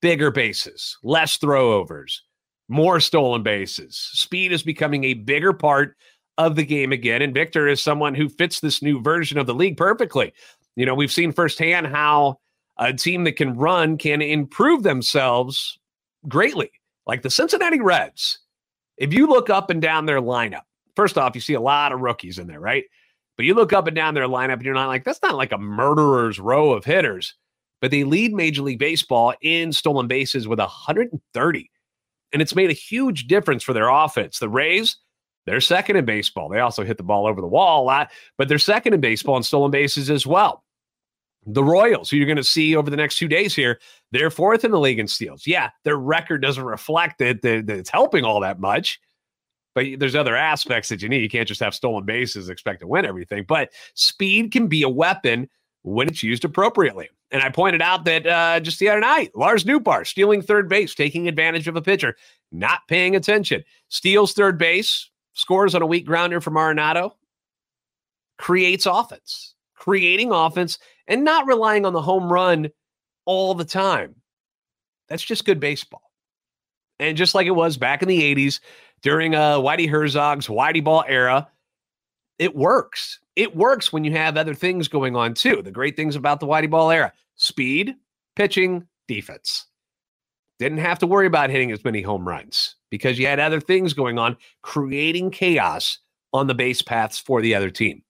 bigger 0.00 0.30
bases, 0.30 0.96
less 1.02 1.36
throwovers, 1.38 2.20
more 2.68 3.00
stolen 3.00 3.42
bases. 3.42 3.96
Speed 4.12 4.50
is 4.52 4.62
becoming 4.62 5.04
a 5.04 5.14
bigger 5.14 5.52
part 5.52 5.94
of 6.38 6.56
the 6.56 6.64
game 6.64 6.90
again. 6.90 7.20
And 7.20 7.34
Victor 7.34 7.68
is 7.68 7.82
someone 7.82 8.14
who 8.14 8.28
fits 8.28 8.60
this 8.60 8.80
new 8.80 9.02
version 9.02 9.36
of 9.36 9.46
the 9.46 9.54
league 9.54 9.76
perfectly. 9.76 10.32
You 10.74 10.86
know, 10.86 10.94
we've 10.94 11.12
seen 11.12 11.32
firsthand 11.32 11.88
how 11.88 12.38
a 12.78 12.94
team 12.94 13.24
that 13.24 13.36
can 13.36 13.56
run 13.56 13.98
can 13.98 14.22
improve 14.22 14.82
themselves 14.82 15.78
greatly, 16.28 16.70
like 17.06 17.20
the 17.20 17.30
Cincinnati 17.30 17.80
Reds 17.80 18.38
if 19.00 19.14
you 19.14 19.26
look 19.26 19.50
up 19.50 19.70
and 19.70 19.82
down 19.82 20.06
their 20.06 20.20
lineup, 20.20 20.62
first 20.94 21.18
off, 21.18 21.34
you 21.34 21.40
see 21.40 21.54
a 21.54 21.60
lot 21.60 21.90
of 21.90 22.00
rookies 22.00 22.38
in 22.38 22.46
there, 22.46 22.60
right? 22.60 22.84
But 23.36 23.46
you 23.46 23.54
look 23.54 23.72
up 23.72 23.86
and 23.86 23.96
down 23.96 24.12
their 24.12 24.28
lineup 24.28 24.54
and 24.54 24.62
you're 24.62 24.74
not 24.74 24.88
like, 24.88 25.02
that's 25.04 25.22
not 25.22 25.34
like 25.34 25.50
a 25.50 25.58
murderer's 25.58 26.38
row 26.38 26.72
of 26.72 26.84
hitters. 26.84 27.34
But 27.80 27.90
they 27.90 28.04
lead 28.04 28.34
Major 28.34 28.60
League 28.60 28.78
Baseball 28.78 29.32
in 29.40 29.72
stolen 29.72 30.06
bases 30.06 30.46
with 30.46 30.58
130. 30.58 31.70
And 32.32 32.42
it's 32.42 32.54
made 32.54 32.68
a 32.68 32.74
huge 32.74 33.26
difference 33.26 33.64
for 33.64 33.72
their 33.72 33.88
offense. 33.88 34.38
The 34.38 34.50
Rays, 34.50 34.98
they're 35.46 35.62
second 35.62 35.96
in 35.96 36.04
baseball. 36.04 36.50
They 36.50 36.60
also 36.60 36.84
hit 36.84 36.98
the 36.98 37.02
ball 37.02 37.26
over 37.26 37.40
the 37.40 37.46
wall 37.46 37.82
a 37.82 37.86
lot, 37.86 38.10
but 38.36 38.48
they're 38.48 38.58
second 38.58 38.92
in 38.92 39.00
baseball 39.00 39.38
in 39.38 39.42
stolen 39.42 39.70
bases 39.70 40.10
as 40.10 40.26
well. 40.26 40.62
The 41.46 41.64
Royals, 41.64 42.10
who 42.10 42.16
you're 42.16 42.26
going 42.26 42.36
to 42.36 42.44
see 42.44 42.76
over 42.76 42.90
the 42.90 42.96
next 42.96 43.16
two 43.16 43.28
days 43.28 43.54
here, 43.54 43.80
they're 44.12 44.30
fourth 44.30 44.64
in 44.64 44.70
the 44.70 44.80
league 44.80 44.98
in 44.98 45.06
steals. 45.06 45.46
Yeah, 45.46 45.70
their 45.84 45.96
record 45.96 46.42
doesn't 46.42 46.62
reflect 46.62 47.20
it 47.20 47.42
that, 47.42 47.66
that 47.66 47.78
it's 47.78 47.90
helping 47.90 48.24
all 48.24 48.40
that 48.40 48.60
much, 48.60 49.00
but 49.74 49.86
there's 49.98 50.14
other 50.14 50.36
aspects 50.36 50.90
that 50.90 51.00
you 51.00 51.08
need. 51.08 51.22
You 51.22 51.30
can't 51.30 51.48
just 51.48 51.60
have 51.60 51.74
stolen 51.74 52.04
bases, 52.04 52.50
expect 52.50 52.80
to 52.80 52.86
win 52.86 53.06
everything. 53.06 53.44
But 53.48 53.70
speed 53.94 54.52
can 54.52 54.66
be 54.66 54.82
a 54.82 54.88
weapon 54.88 55.48
when 55.82 56.08
it's 56.08 56.22
used 56.22 56.44
appropriately. 56.44 57.08
And 57.30 57.42
I 57.42 57.48
pointed 57.48 57.80
out 57.80 58.04
that 58.04 58.26
uh, 58.26 58.60
just 58.60 58.78
the 58.80 58.88
other 58.88 59.00
night, 59.00 59.30
Lars 59.34 59.64
Nootbaar 59.64 60.06
stealing 60.06 60.42
third 60.42 60.68
base, 60.68 60.94
taking 60.94 61.28
advantage 61.28 61.68
of 61.68 61.76
a 61.76 61.82
pitcher, 61.82 62.16
not 62.50 62.80
paying 62.88 63.14
attention, 63.14 63.62
steals 63.88 64.32
third 64.32 64.58
base, 64.58 65.08
scores 65.34 65.74
on 65.74 65.82
a 65.82 65.86
weak 65.86 66.04
grounder 66.04 66.40
from 66.40 66.54
Arenado, 66.54 67.12
creates 68.36 68.84
offense, 68.84 69.54
creating 69.74 70.32
offense 70.32 70.78
and 71.10 71.24
not 71.24 71.46
relying 71.46 71.84
on 71.84 71.92
the 71.92 72.00
home 72.00 72.32
run 72.32 72.70
all 73.26 73.52
the 73.52 73.64
time. 73.64 74.14
That's 75.08 75.24
just 75.24 75.44
good 75.44 75.60
baseball. 75.60 76.10
And 77.00 77.16
just 77.16 77.34
like 77.34 77.46
it 77.46 77.50
was 77.50 77.76
back 77.76 78.00
in 78.00 78.08
the 78.08 78.34
80s 78.34 78.60
during 79.02 79.34
uh, 79.34 79.58
Whitey 79.58 79.88
Herzog's 79.88 80.46
Whitey 80.46 80.82
Ball 80.82 81.04
era, 81.08 81.48
it 82.38 82.54
works. 82.54 83.18
It 83.36 83.56
works 83.56 83.92
when 83.92 84.04
you 84.04 84.12
have 84.12 84.36
other 84.36 84.54
things 84.54 84.86
going 84.86 85.16
on 85.16 85.34
too. 85.34 85.62
The 85.62 85.70
great 85.72 85.96
things 85.96 86.14
about 86.14 86.40
the 86.40 86.46
Whitey 86.46 86.70
Ball 86.70 86.90
era 86.90 87.12
speed, 87.36 87.96
pitching, 88.36 88.86
defense. 89.08 89.66
Didn't 90.58 90.78
have 90.78 90.98
to 91.00 91.06
worry 91.06 91.26
about 91.26 91.50
hitting 91.50 91.72
as 91.72 91.84
many 91.84 92.02
home 92.02 92.28
runs 92.28 92.76
because 92.90 93.18
you 93.18 93.26
had 93.26 93.40
other 93.40 93.60
things 93.60 93.94
going 93.94 94.18
on, 94.18 94.36
creating 94.62 95.30
chaos 95.30 95.98
on 96.32 96.46
the 96.46 96.54
base 96.54 96.82
paths 96.82 97.18
for 97.18 97.40
the 97.40 97.54
other 97.54 97.70
team. 97.70 98.02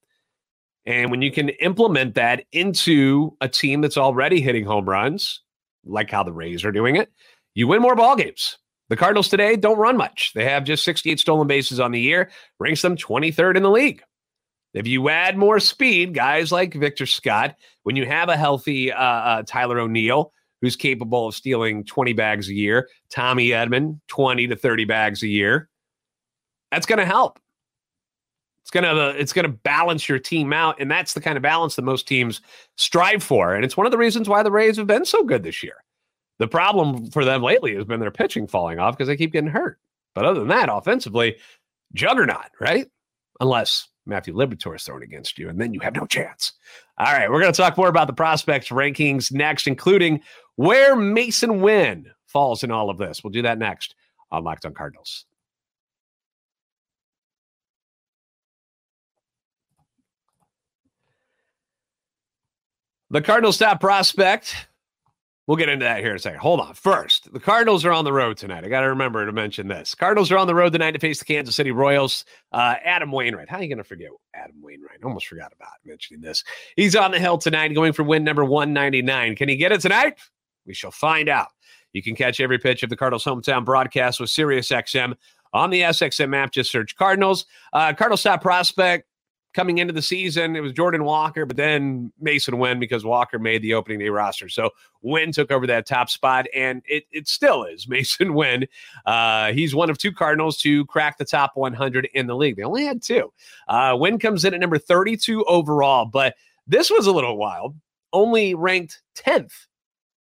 And 0.86 1.10
when 1.10 1.22
you 1.22 1.30
can 1.30 1.50
implement 1.50 2.14
that 2.14 2.44
into 2.52 3.36
a 3.40 3.48
team 3.48 3.80
that's 3.80 3.98
already 3.98 4.40
hitting 4.40 4.64
home 4.64 4.88
runs, 4.88 5.42
like 5.84 6.10
how 6.10 6.22
the 6.22 6.32
Rays 6.32 6.64
are 6.64 6.72
doing 6.72 6.96
it, 6.96 7.12
you 7.54 7.68
win 7.68 7.82
more 7.82 7.96
ball 7.96 8.16
games. 8.16 8.56
The 8.88 8.96
Cardinals 8.96 9.28
today 9.28 9.56
don't 9.56 9.78
run 9.78 9.96
much. 9.96 10.32
They 10.34 10.44
have 10.44 10.64
just 10.64 10.84
68 10.84 11.20
stolen 11.20 11.46
bases 11.46 11.78
on 11.78 11.92
the 11.92 12.00
year, 12.00 12.30
ranks 12.58 12.82
them 12.82 12.96
23rd 12.96 13.56
in 13.56 13.62
the 13.62 13.70
league. 13.70 14.02
If 14.72 14.86
you 14.86 15.08
add 15.08 15.36
more 15.36 15.60
speed, 15.60 16.14
guys 16.14 16.52
like 16.52 16.74
Victor 16.74 17.06
Scott, 17.06 17.56
when 17.82 17.96
you 17.96 18.06
have 18.06 18.28
a 18.28 18.36
healthy 18.36 18.92
uh, 18.92 19.00
uh, 19.00 19.42
Tyler 19.46 19.80
O'Neill, 19.80 20.32
who's 20.60 20.76
capable 20.76 21.28
of 21.28 21.34
stealing 21.34 21.84
20 21.84 22.12
bags 22.12 22.48
a 22.48 22.54
year, 22.54 22.88
Tommy 23.10 23.48
Edman, 23.48 24.00
20 24.08 24.48
to 24.48 24.56
30 24.56 24.84
bags 24.84 25.22
a 25.22 25.28
year, 25.28 25.68
that's 26.70 26.86
going 26.86 26.98
to 26.98 27.06
help. 27.06 27.40
It's 28.70 28.80
gonna 28.80 29.00
uh, 29.00 29.14
it's 29.18 29.32
gonna 29.32 29.48
balance 29.48 30.08
your 30.08 30.20
team 30.20 30.52
out, 30.52 30.76
and 30.78 30.88
that's 30.88 31.14
the 31.14 31.20
kind 31.20 31.36
of 31.36 31.42
balance 31.42 31.74
that 31.74 31.82
most 31.82 32.06
teams 32.06 32.40
strive 32.76 33.20
for. 33.20 33.56
And 33.56 33.64
it's 33.64 33.76
one 33.76 33.84
of 33.84 33.90
the 33.90 33.98
reasons 33.98 34.28
why 34.28 34.44
the 34.44 34.52
Rays 34.52 34.76
have 34.76 34.86
been 34.86 35.04
so 35.04 35.24
good 35.24 35.42
this 35.42 35.60
year. 35.60 35.74
The 36.38 36.46
problem 36.46 37.10
for 37.10 37.24
them 37.24 37.42
lately 37.42 37.74
has 37.74 37.84
been 37.84 37.98
their 37.98 38.12
pitching 38.12 38.46
falling 38.46 38.78
off 38.78 38.96
because 38.96 39.08
they 39.08 39.16
keep 39.16 39.32
getting 39.32 39.50
hurt. 39.50 39.80
But 40.14 40.24
other 40.24 40.38
than 40.38 40.48
that, 40.50 40.68
offensively, 40.70 41.36
juggernaut, 41.94 42.46
right? 42.60 42.86
Unless 43.40 43.88
Matthew 44.06 44.34
Liberatore 44.34 44.76
is 44.76 44.84
thrown 44.84 45.02
against 45.02 45.36
you, 45.36 45.48
and 45.48 45.60
then 45.60 45.74
you 45.74 45.80
have 45.80 45.96
no 45.96 46.06
chance. 46.06 46.52
All 46.96 47.12
right, 47.12 47.28
we're 47.28 47.40
going 47.40 47.52
to 47.52 47.60
talk 47.60 47.76
more 47.76 47.88
about 47.88 48.06
the 48.06 48.12
prospects 48.12 48.68
rankings 48.68 49.32
next, 49.32 49.66
including 49.66 50.20
where 50.54 50.94
Masyn 50.94 51.60
Winn 51.60 52.06
falls 52.26 52.62
in 52.62 52.70
all 52.70 52.88
of 52.88 52.98
this. 52.98 53.24
We'll 53.24 53.32
do 53.32 53.42
that 53.42 53.58
next 53.58 53.96
on 54.30 54.44
Locked 54.44 54.64
on 54.64 54.74
Cardinals. 54.74 55.26
The 63.12 63.20
Cardinals 63.20 63.58
top 63.58 63.80
prospect. 63.80 64.68
We'll 65.48 65.56
get 65.56 65.68
into 65.68 65.84
that 65.84 65.98
here 65.98 66.10
in 66.10 66.16
a 66.16 66.20
second. 66.20 66.38
Hold 66.38 66.60
on. 66.60 66.74
First, 66.74 67.32
the 67.32 67.40
Cardinals 67.40 67.84
are 67.84 67.90
on 67.90 68.04
the 68.04 68.12
road 68.12 68.36
tonight. 68.36 68.64
I 68.64 68.68
got 68.68 68.82
to 68.82 68.88
remember 68.90 69.26
to 69.26 69.32
mention 69.32 69.66
this. 69.66 69.96
Cardinals 69.96 70.30
are 70.30 70.38
on 70.38 70.46
the 70.46 70.54
road 70.54 70.72
tonight 70.72 70.92
to 70.92 71.00
face 71.00 71.18
the 71.18 71.24
Kansas 71.24 71.56
City 71.56 71.72
Royals. 71.72 72.24
Uh, 72.52 72.76
Adam 72.84 73.10
Wainwright. 73.10 73.48
How 73.48 73.56
are 73.56 73.62
you 73.62 73.68
going 73.68 73.78
to 73.78 73.84
forget 73.84 74.10
Adam 74.32 74.62
Wainwright? 74.62 75.02
Almost 75.02 75.26
forgot 75.26 75.52
about 75.56 75.72
mentioning 75.84 76.20
this. 76.20 76.44
He's 76.76 76.94
on 76.94 77.10
the 77.10 77.18
hill 77.18 77.36
tonight, 77.36 77.74
going 77.74 77.92
for 77.92 78.04
win 78.04 78.22
number 78.22 78.44
199. 78.44 79.34
Can 79.34 79.48
he 79.48 79.56
get 79.56 79.72
it 79.72 79.80
tonight? 79.80 80.20
We 80.64 80.72
shall 80.72 80.92
find 80.92 81.28
out. 81.28 81.48
You 81.92 82.04
can 82.04 82.14
catch 82.14 82.38
every 82.38 82.60
pitch 82.60 82.84
of 82.84 82.90
the 82.90 82.96
Cardinals 82.96 83.24
hometown 83.24 83.64
broadcast 83.64 84.20
with 84.20 84.30
SiriusXM 84.30 85.16
on 85.52 85.70
the 85.70 85.80
SXM 85.80 86.36
app. 86.36 86.52
Just 86.52 86.70
search 86.70 86.94
Cardinals. 86.94 87.46
Uh, 87.72 87.92
Cardinals 87.92 88.22
top 88.22 88.40
prospect 88.40 89.08
coming 89.52 89.78
into 89.78 89.92
the 89.92 90.02
season, 90.02 90.54
it 90.54 90.60
was 90.60 90.72
Jordan 90.72 91.04
Walker, 91.04 91.44
but 91.44 91.56
then 91.56 92.12
Masyn 92.22 92.58
Winn 92.58 92.78
because 92.78 93.04
Walker 93.04 93.38
made 93.38 93.62
the 93.62 93.74
opening 93.74 93.98
day 93.98 94.08
roster. 94.08 94.48
So 94.48 94.70
Winn 95.02 95.32
took 95.32 95.50
over 95.50 95.66
that 95.66 95.86
top 95.86 96.08
spot, 96.08 96.46
and 96.54 96.82
it, 96.86 97.04
it 97.10 97.28
still 97.28 97.64
is 97.64 97.86
Masyn 97.90 98.34
Winn. 98.34 98.66
Uh, 99.06 99.52
he's 99.52 99.74
one 99.74 99.90
of 99.90 99.98
two 99.98 100.12
Cardinals 100.12 100.58
to 100.58 100.84
crack 100.86 101.18
the 101.18 101.24
top 101.24 101.52
100 101.54 102.08
in 102.14 102.26
the 102.26 102.36
league. 102.36 102.56
They 102.56 102.62
only 102.62 102.84
had 102.84 103.02
two. 103.02 103.32
Uh, 103.68 103.96
Winn 103.98 104.18
comes 104.18 104.44
in 104.44 104.54
at 104.54 104.60
number 104.60 104.78
32 104.78 105.44
overall, 105.44 106.04
but 106.04 106.34
this 106.66 106.90
was 106.90 107.06
a 107.06 107.12
little 107.12 107.36
wild. 107.36 107.74
Only 108.12 108.54
ranked 108.54 109.02
10th 109.16 109.66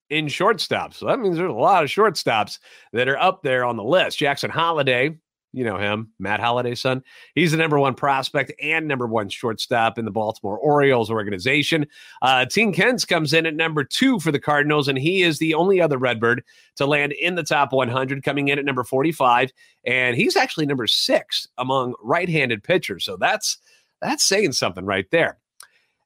in 0.09 0.25
shortstops. 0.25 0.95
So 0.95 1.05
that 1.05 1.19
means 1.19 1.37
there's 1.37 1.49
a 1.49 1.53
lot 1.53 1.83
of 1.83 1.89
shortstops 1.89 2.59
that 2.93 3.07
are 3.07 3.17
up 3.17 3.43
there 3.43 3.63
on 3.63 3.77
the 3.77 3.83
list. 3.83 4.17
Jackson 4.17 4.49
Holliday, 4.49 5.17
you 5.51 5.63
know 5.63 5.77
him, 5.77 6.11
Matt 6.19 6.39
Holliday's 6.39 6.79
son. 6.79 7.03
He's 7.33 7.51
the 7.51 7.57
number 7.57 7.79
one 7.79 7.95
prospect 7.95 8.51
and 8.61 8.87
number 8.87 9.07
one 9.07 9.29
shortstop 9.29 9.97
in 9.97 10.05
the 10.05 10.11
Baltimore 10.11 10.57
Orioles 10.57 11.09
organization. 11.09 11.87
Uh, 12.21 12.45
Tink 12.45 12.75
Hence 12.75 13.03
comes 13.05 13.33
in 13.33 13.45
at 13.45 13.55
number 13.55 13.83
two 13.83 14.19
for 14.19 14.31
the 14.31 14.39
Cardinals, 14.39 14.87
and 14.87 14.97
he 14.97 15.23
is 15.23 15.39
the 15.39 15.55
only 15.55 15.81
other 15.81 15.97
Redbird 15.97 16.43
to 16.75 16.85
land 16.85 17.13
in 17.13 17.35
the 17.35 17.43
top 17.43 17.73
100, 17.73 18.23
coming 18.23 18.49
in 18.49 18.59
at 18.59 18.65
number 18.65 18.83
45. 18.83 19.51
And 19.85 20.15
he's 20.15 20.35
actually 20.35 20.67
number 20.67 20.87
six 20.87 21.47
among 21.57 21.95
right-handed 22.01 22.63
pitchers. 22.63 23.05
So 23.05 23.17
that's 23.17 23.57
that's 24.01 24.23
saying 24.23 24.53
something 24.53 24.85
right 24.85 25.09
there. 25.11 25.39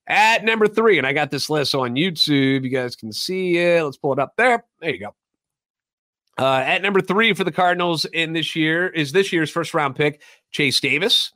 At 0.07 0.43
number 0.43 0.67
three, 0.67 0.97
and 0.97 1.07
I 1.07 1.13
got 1.13 1.31
this 1.31 1.49
list 1.49 1.75
on 1.75 1.95
YouTube. 1.95 2.63
You 2.63 2.69
guys 2.69 2.95
can 2.95 3.11
see 3.11 3.57
it. 3.57 3.83
Let's 3.83 3.97
pull 3.97 4.13
it 4.13 4.19
up 4.19 4.33
there. 4.37 4.65
There 4.81 4.89
you 4.89 4.99
go. 4.99 5.15
Uh, 6.37 6.63
at 6.65 6.81
number 6.81 7.01
three 7.01 7.33
for 7.33 7.43
the 7.43 7.51
Cardinals 7.51 8.05
in 8.05 8.33
this 8.33 8.55
year 8.55 8.87
is 8.87 9.11
this 9.11 9.31
year's 9.31 9.51
first 9.51 9.73
round 9.73 9.95
pick, 9.95 10.21
Chase 10.51 10.79
Davis, 10.79 11.31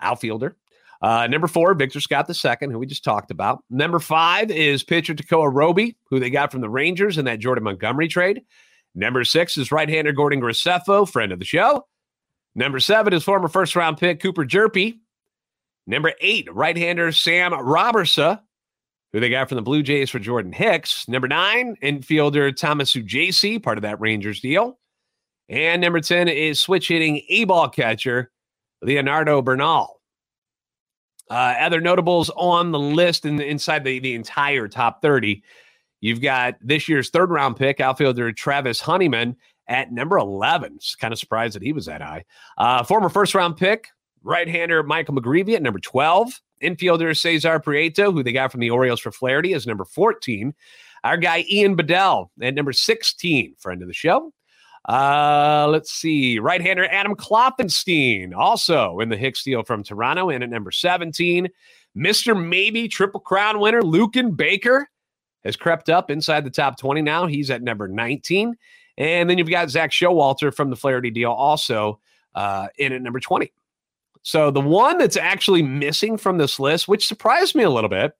outfielder. 0.00 0.56
Uh, 1.02 1.26
number 1.26 1.46
four, 1.46 1.74
Victor 1.74 2.00
Scott 2.00 2.28
II, 2.28 2.68
who 2.72 2.78
we 2.78 2.86
just 2.86 3.04
talked 3.04 3.30
about. 3.30 3.62
Number 3.70 3.98
five 3.98 4.50
is 4.50 4.82
pitcher 4.82 5.14
Tekoah 5.14 5.52
Roby, 5.52 5.96
who 6.10 6.18
they 6.18 6.30
got 6.30 6.50
from 6.50 6.62
the 6.62 6.70
Rangers 6.70 7.18
in 7.18 7.26
that 7.26 7.38
Jordan 7.38 7.64
Montgomery 7.64 8.08
trade. 8.08 8.42
Number 8.94 9.22
six 9.24 9.58
is 9.58 9.70
right-hander 9.70 10.12
Gordon 10.12 10.40
Graceffo, 10.40 11.08
friend 11.08 11.30
of 11.30 11.38
the 11.38 11.44
show. 11.44 11.86
Number 12.54 12.80
seven 12.80 13.12
is 13.12 13.22
former 13.22 13.48
first-round 13.48 13.98
pick 13.98 14.20
Cooper 14.20 14.46
Hjerpe. 14.46 14.98
Number 15.86 16.14
eight, 16.20 16.52
right-hander 16.52 17.12
Sam 17.12 17.52
Robertson, 17.52 18.38
who 19.16 19.20
they 19.20 19.30
got 19.30 19.48
from 19.48 19.56
the 19.56 19.62
Blue 19.62 19.82
Jays 19.82 20.10
for 20.10 20.18
Jordan 20.18 20.52
Hicks. 20.52 21.08
Number 21.08 21.26
nine, 21.26 21.74
infielder 21.82 22.54
Thomas 22.54 22.92
Saggese, 22.92 23.62
part 23.62 23.78
of 23.78 23.82
that 23.82 23.98
Rangers 23.98 24.40
deal. 24.40 24.78
And 25.48 25.80
number 25.80 26.02
10 26.02 26.28
is 26.28 26.60
switch 26.60 26.88
hitting 26.88 27.22
A 27.30 27.44
ball 27.44 27.70
catcher 27.70 28.30
Leonardo 28.82 29.40
Bernal. 29.40 30.02
Uh, 31.30 31.54
other 31.58 31.80
notables 31.80 32.30
on 32.36 32.72
the 32.72 32.78
list 32.78 33.24
and 33.24 33.40
in, 33.40 33.48
inside 33.48 33.84
the, 33.84 34.00
the 34.00 34.14
entire 34.14 34.68
top 34.68 35.00
30. 35.00 35.42
You've 36.02 36.20
got 36.20 36.56
this 36.60 36.86
year's 36.86 37.08
third 37.08 37.30
round 37.30 37.56
pick, 37.56 37.80
outfielder 37.80 38.32
Travis 38.32 38.82
Honeyman 38.82 39.34
at 39.66 39.92
number 39.92 40.18
11. 40.18 40.78
Just 40.78 40.98
kind 40.98 41.14
of 41.14 41.18
surprised 41.18 41.54
that 41.54 41.62
he 41.62 41.72
was 41.72 41.86
that 41.86 42.02
high. 42.02 42.22
Uh, 42.58 42.84
former 42.84 43.08
first 43.08 43.34
round 43.34 43.56
pick, 43.56 43.88
right 44.22 44.46
hander 44.46 44.82
Michael 44.82 45.14
McGreevy 45.14 45.54
at 45.54 45.62
number 45.62 45.80
12. 45.80 46.38
Infielder 46.62 47.16
Cesar 47.16 47.60
Prieto, 47.60 48.12
who 48.12 48.22
they 48.22 48.32
got 48.32 48.50
from 48.50 48.60
the 48.60 48.70
Orioles 48.70 49.00
for 49.00 49.12
Flaherty, 49.12 49.52
is 49.52 49.66
number 49.66 49.84
14. 49.84 50.54
Our 51.04 51.16
guy 51.16 51.44
Ian 51.50 51.76
Bedell 51.76 52.30
at 52.40 52.54
number 52.54 52.72
16, 52.72 53.54
friend 53.58 53.82
of 53.82 53.88
the 53.88 53.94
show. 53.94 54.32
Uh, 54.88 55.66
let's 55.70 55.92
see. 55.92 56.38
Right 56.38 56.60
hander 56.60 56.86
Adam 56.86 57.14
Kloffenstein, 57.14 58.34
also 58.34 59.00
in 59.00 59.08
the 59.08 59.16
Hicks 59.16 59.42
deal 59.42 59.62
from 59.64 59.82
Toronto, 59.82 60.30
and 60.30 60.44
at 60.44 60.50
number 60.50 60.70
17. 60.70 61.48
Mr. 61.96 62.40
Maybe 62.40 62.88
Triple 62.88 63.20
Crown 63.20 63.58
winner 63.58 63.82
Luken 63.82 64.36
Baker 64.36 64.88
has 65.44 65.56
crept 65.56 65.88
up 65.88 66.10
inside 66.10 66.44
the 66.44 66.50
top 66.50 66.78
20 66.78 67.02
now. 67.02 67.26
He's 67.26 67.50
at 67.50 67.62
number 67.62 67.88
19. 67.88 68.54
And 68.98 69.28
then 69.28 69.38
you've 69.38 69.50
got 69.50 69.70
Zack 69.70 69.90
Showalter 69.90 70.54
from 70.54 70.70
the 70.70 70.76
Flaherty 70.76 71.10
deal 71.10 71.30
also 71.30 72.00
uh, 72.34 72.68
in 72.78 72.92
at 72.92 73.02
number 73.02 73.20
20. 73.20 73.52
So 74.26 74.50
the 74.50 74.60
one 74.60 74.98
that's 74.98 75.16
actually 75.16 75.62
missing 75.62 76.16
from 76.16 76.36
this 76.36 76.58
list, 76.58 76.88
which 76.88 77.06
surprised 77.06 77.54
me 77.54 77.62
a 77.62 77.70
little 77.70 77.88
bit, 77.88 78.10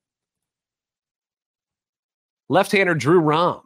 left-hander 2.48 2.94
Drew 2.94 3.18
Rom. 3.18 3.60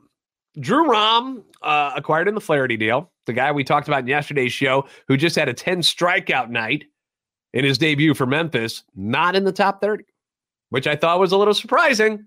Drew 0.58 0.90
Rom, 0.90 1.44
uh, 1.60 1.92
acquired 1.94 2.28
in 2.28 2.34
the 2.34 2.40
Flaherty 2.40 2.78
deal, 2.78 3.12
the 3.26 3.34
guy 3.34 3.52
we 3.52 3.62
talked 3.62 3.88
about 3.88 4.00
in 4.00 4.06
yesterday's 4.06 4.54
show, 4.54 4.88
who 5.06 5.18
just 5.18 5.36
had 5.36 5.50
a 5.50 5.52
10 5.52 5.82
strikeout 5.82 6.48
night 6.48 6.86
in 7.52 7.62
his 7.62 7.76
debut 7.76 8.14
for 8.14 8.24
Memphis, 8.24 8.84
not 8.96 9.36
in 9.36 9.44
the 9.44 9.52
top 9.52 9.82
30, 9.82 10.04
which 10.70 10.86
I 10.86 10.96
thought 10.96 11.20
was 11.20 11.32
a 11.32 11.36
little 11.36 11.52
surprising. 11.52 12.24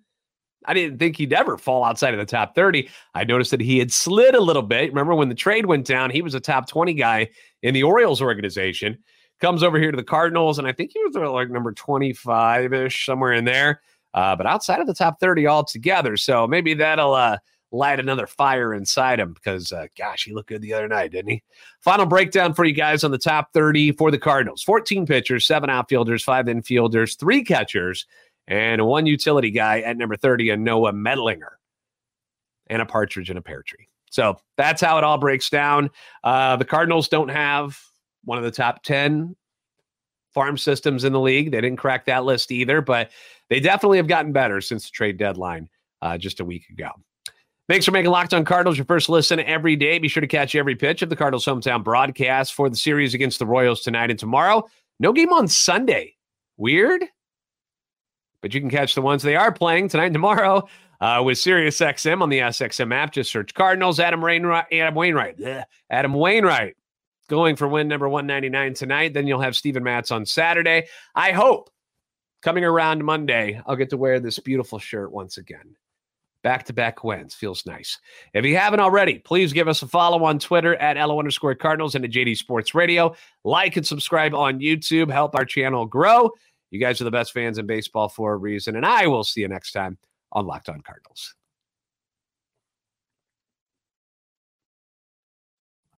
I 0.65 0.75
didn't 0.75 0.99
think 0.99 1.17
he'd 1.17 1.33
ever 1.33 1.57
fall 1.57 1.83
outside 1.83 2.13
of 2.13 2.19
the 2.19 2.25
top 2.27 2.53
30. 2.53 2.87
I 3.15 3.23
noticed 3.23 3.49
that 3.49 3.61
he 3.61 3.79
had 3.79 3.91
slid 3.91 4.35
a 4.35 4.41
little 4.41 4.61
bit. 4.61 4.91
Remember 4.91 5.15
when 5.15 5.29
the 5.29 5.33
trade 5.33 5.65
went 5.65 5.87
down, 5.87 6.11
he 6.11 6.21
was 6.21 6.35
a 6.35 6.39
top 6.39 6.67
20 6.67 6.93
guy 6.93 7.31
in 7.63 7.73
the 7.73 7.81
Orioles 7.81 8.21
organization 8.21 8.99
comes 9.39 9.63
over 9.63 9.79
here 9.79 9.91
to 9.91 9.97
the 9.97 10.03
Cardinals, 10.03 10.59
and 10.59 10.67
I 10.67 10.71
think 10.71 10.91
he 10.93 11.03
was 11.03 11.15
like 11.15 11.49
number 11.49 11.71
25 11.71 12.73
ish, 12.73 13.05
somewhere 13.05 13.33
in 13.33 13.45
there. 13.45 13.81
Uh, 14.13 14.35
but 14.35 14.45
outside 14.45 14.79
of 14.79 14.87
the 14.87 14.93
top 14.93 15.19
30 15.19 15.47
altogether. 15.47 16.17
So 16.17 16.47
maybe 16.47 16.75
that'll 16.75 17.13
uh, 17.13 17.37
light 17.71 17.99
another 17.99 18.27
fire 18.27 18.73
inside 18.73 19.19
him 19.19 19.33
because, 19.33 19.71
uh, 19.71 19.87
gosh, 19.97 20.25
he 20.25 20.33
looked 20.33 20.49
good 20.49 20.61
the 20.61 20.73
other 20.73 20.87
night, 20.87 21.11
didn't 21.11 21.31
he? 21.31 21.43
Final 21.81 22.05
breakdown 22.05 22.53
for 22.53 22.63
you 22.63 22.73
guys 22.73 23.03
on 23.03 23.11
the 23.11 23.17
top 23.17 23.51
30 23.53 23.93
for 23.93 24.11
the 24.11 24.19
Cardinals 24.19 24.61
14 24.61 25.05
pitchers, 25.05 25.47
seven 25.47 25.69
outfielders, 25.69 26.23
five 26.23 26.45
infielders, 26.45 27.19
three 27.19 27.43
catchers, 27.43 28.05
and 28.47 28.85
one 28.85 29.05
utility 29.05 29.49
guy 29.49 29.81
at 29.81 29.97
number 29.97 30.15
30, 30.15 30.51
a 30.51 30.57
Noah 30.57 30.93
Mendlinger, 30.93 31.55
and 32.67 32.81
a 32.81 32.85
partridge 32.85 33.31
in 33.31 33.37
a 33.37 33.41
pear 33.41 33.63
tree. 33.63 33.87
So 34.11 34.37
that's 34.57 34.81
how 34.81 34.99
it 34.99 35.03
all 35.03 35.17
breaks 35.17 35.49
down. 35.49 35.89
Uh, 36.23 36.55
the 36.55 36.65
Cardinals 36.65 37.07
don't 37.07 37.29
have 37.29 37.79
one 38.23 38.37
of 38.37 38.43
the 38.43 38.51
top 38.51 38.83
10 38.83 39.35
farm 40.33 40.57
systems 40.57 41.03
in 41.03 41.13
the 41.13 41.19
league. 41.19 41.51
They 41.51 41.61
didn't 41.61 41.77
crack 41.77 42.05
that 42.05 42.25
list 42.25 42.51
either, 42.51 42.81
but 42.81 43.11
they 43.49 43.59
definitely 43.59 43.97
have 43.97 44.07
gotten 44.07 44.31
better 44.31 44.61
since 44.61 44.85
the 44.85 44.91
trade 44.91 45.17
deadline 45.17 45.69
uh, 46.01 46.17
just 46.17 46.39
a 46.39 46.45
week 46.45 46.69
ago. 46.69 46.89
Thanks 47.69 47.85
for 47.85 47.91
making 47.91 48.11
Locked 48.11 48.33
On 48.33 48.43
Cardinals 48.43 48.77
your 48.77 48.85
first 48.85 49.07
listen 49.07 49.39
every 49.39 49.75
day. 49.75 49.97
Be 49.97 50.09
sure 50.09 50.21
to 50.21 50.27
catch 50.27 50.53
every 50.53 50.75
pitch 50.75 51.01
of 51.01 51.09
the 51.09 51.15
Cardinals 51.15 51.45
hometown 51.45 51.83
broadcast 51.83 52.53
for 52.53 52.69
the 52.69 52.75
series 52.75 53.13
against 53.13 53.39
the 53.39 53.45
Royals 53.45 53.81
tonight 53.81 54.09
and 54.09 54.19
tomorrow. 54.19 54.67
No 54.99 55.13
game 55.13 55.31
on 55.31 55.47
Sunday. 55.47 56.15
Weird, 56.57 57.05
but 58.41 58.53
you 58.53 58.59
can 58.59 58.69
catch 58.69 58.95
the 58.95 59.01
ones 59.01 59.23
they 59.23 59.35
are 59.35 59.51
playing 59.51 59.87
tonight 59.87 60.07
and 60.07 60.13
tomorrow 60.13 60.67
uh, 60.99 61.21
with 61.23 61.37
SiriusXM 61.37 62.21
on 62.21 62.29
the 62.29 62.39
SXM 62.39 62.93
app. 62.93 63.13
Just 63.13 63.31
search 63.31 63.53
Cardinals. 63.53 63.99
Adam 63.99 64.21
Wainwright. 64.21 64.65
Adam 64.71 64.93
Wainwright. 64.93 65.39
Bleh, 65.39 65.63
Adam 65.89 66.13
Wainwright 66.13 66.75
going 67.33 67.55
for 67.55 67.67
win 67.67 67.87
number 67.87 68.07
199 68.07 68.75
tonight. 68.75 69.11
Then 69.15 69.25
you'll 69.25 69.41
have 69.41 69.55
Steven 69.55 69.81
Matz 69.81 70.11
on 70.11 70.23
Saturday. 70.23 70.85
I 71.15 71.31
hope 71.31 71.71
coming 72.43 72.63
around 72.63 73.03
Monday, 73.03 73.59
I'll 73.65 73.75
get 73.75 73.89
to 73.89 73.97
wear 73.97 74.19
this 74.19 74.37
beautiful 74.37 74.77
shirt 74.77 75.11
once 75.11 75.37
again. 75.37 75.75
Back 76.43 76.63
to 76.65 76.73
back 76.73 77.03
wins. 77.03 77.33
Feels 77.33 77.65
nice. 77.65 77.97
If 78.35 78.45
you 78.45 78.55
haven't 78.55 78.81
already, 78.81 79.17
please 79.17 79.51
give 79.51 79.67
us 79.67 79.81
a 79.81 79.87
follow 79.87 80.23
on 80.25 80.37
Twitter 80.37 80.75
at 80.75 80.95
LO 80.95 81.17
underscore 81.17 81.55
Cardinals 81.55 81.95
and 81.95 82.05
at 82.05 82.11
JD 82.11 82.37
Sports 82.37 82.75
Radio. 82.75 83.15
Like 83.43 83.77
and 83.77 83.87
subscribe 83.87 84.35
on 84.35 84.59
YouTube. 84.59 85.09
Help 85.09 85.33
our 85.33 85.45
channel 85.45 85.87
grow. 85.87 86.29
You 86.69 86.79
guys 86.79 87.01
are 87.01 87.05
the 87.05 87.11
best 87.11 87.33
fans 87.33 87.57
in 87.57 87.65
baseball 87.65 88.09
for 88.09 88.33
a 88.33 88.37
reason. 88.37 88.75
And 88.75 88.85
I 88.85 89.07
will 89.07 89.23
see 89.23 89.41
you 89.41 89.47
next 89.47 89.71
time 89.71 89.97
on 90.33 90.45
Locked 90.45 90.69
On 90.69 90.81
Cardinals. 90.81 91.33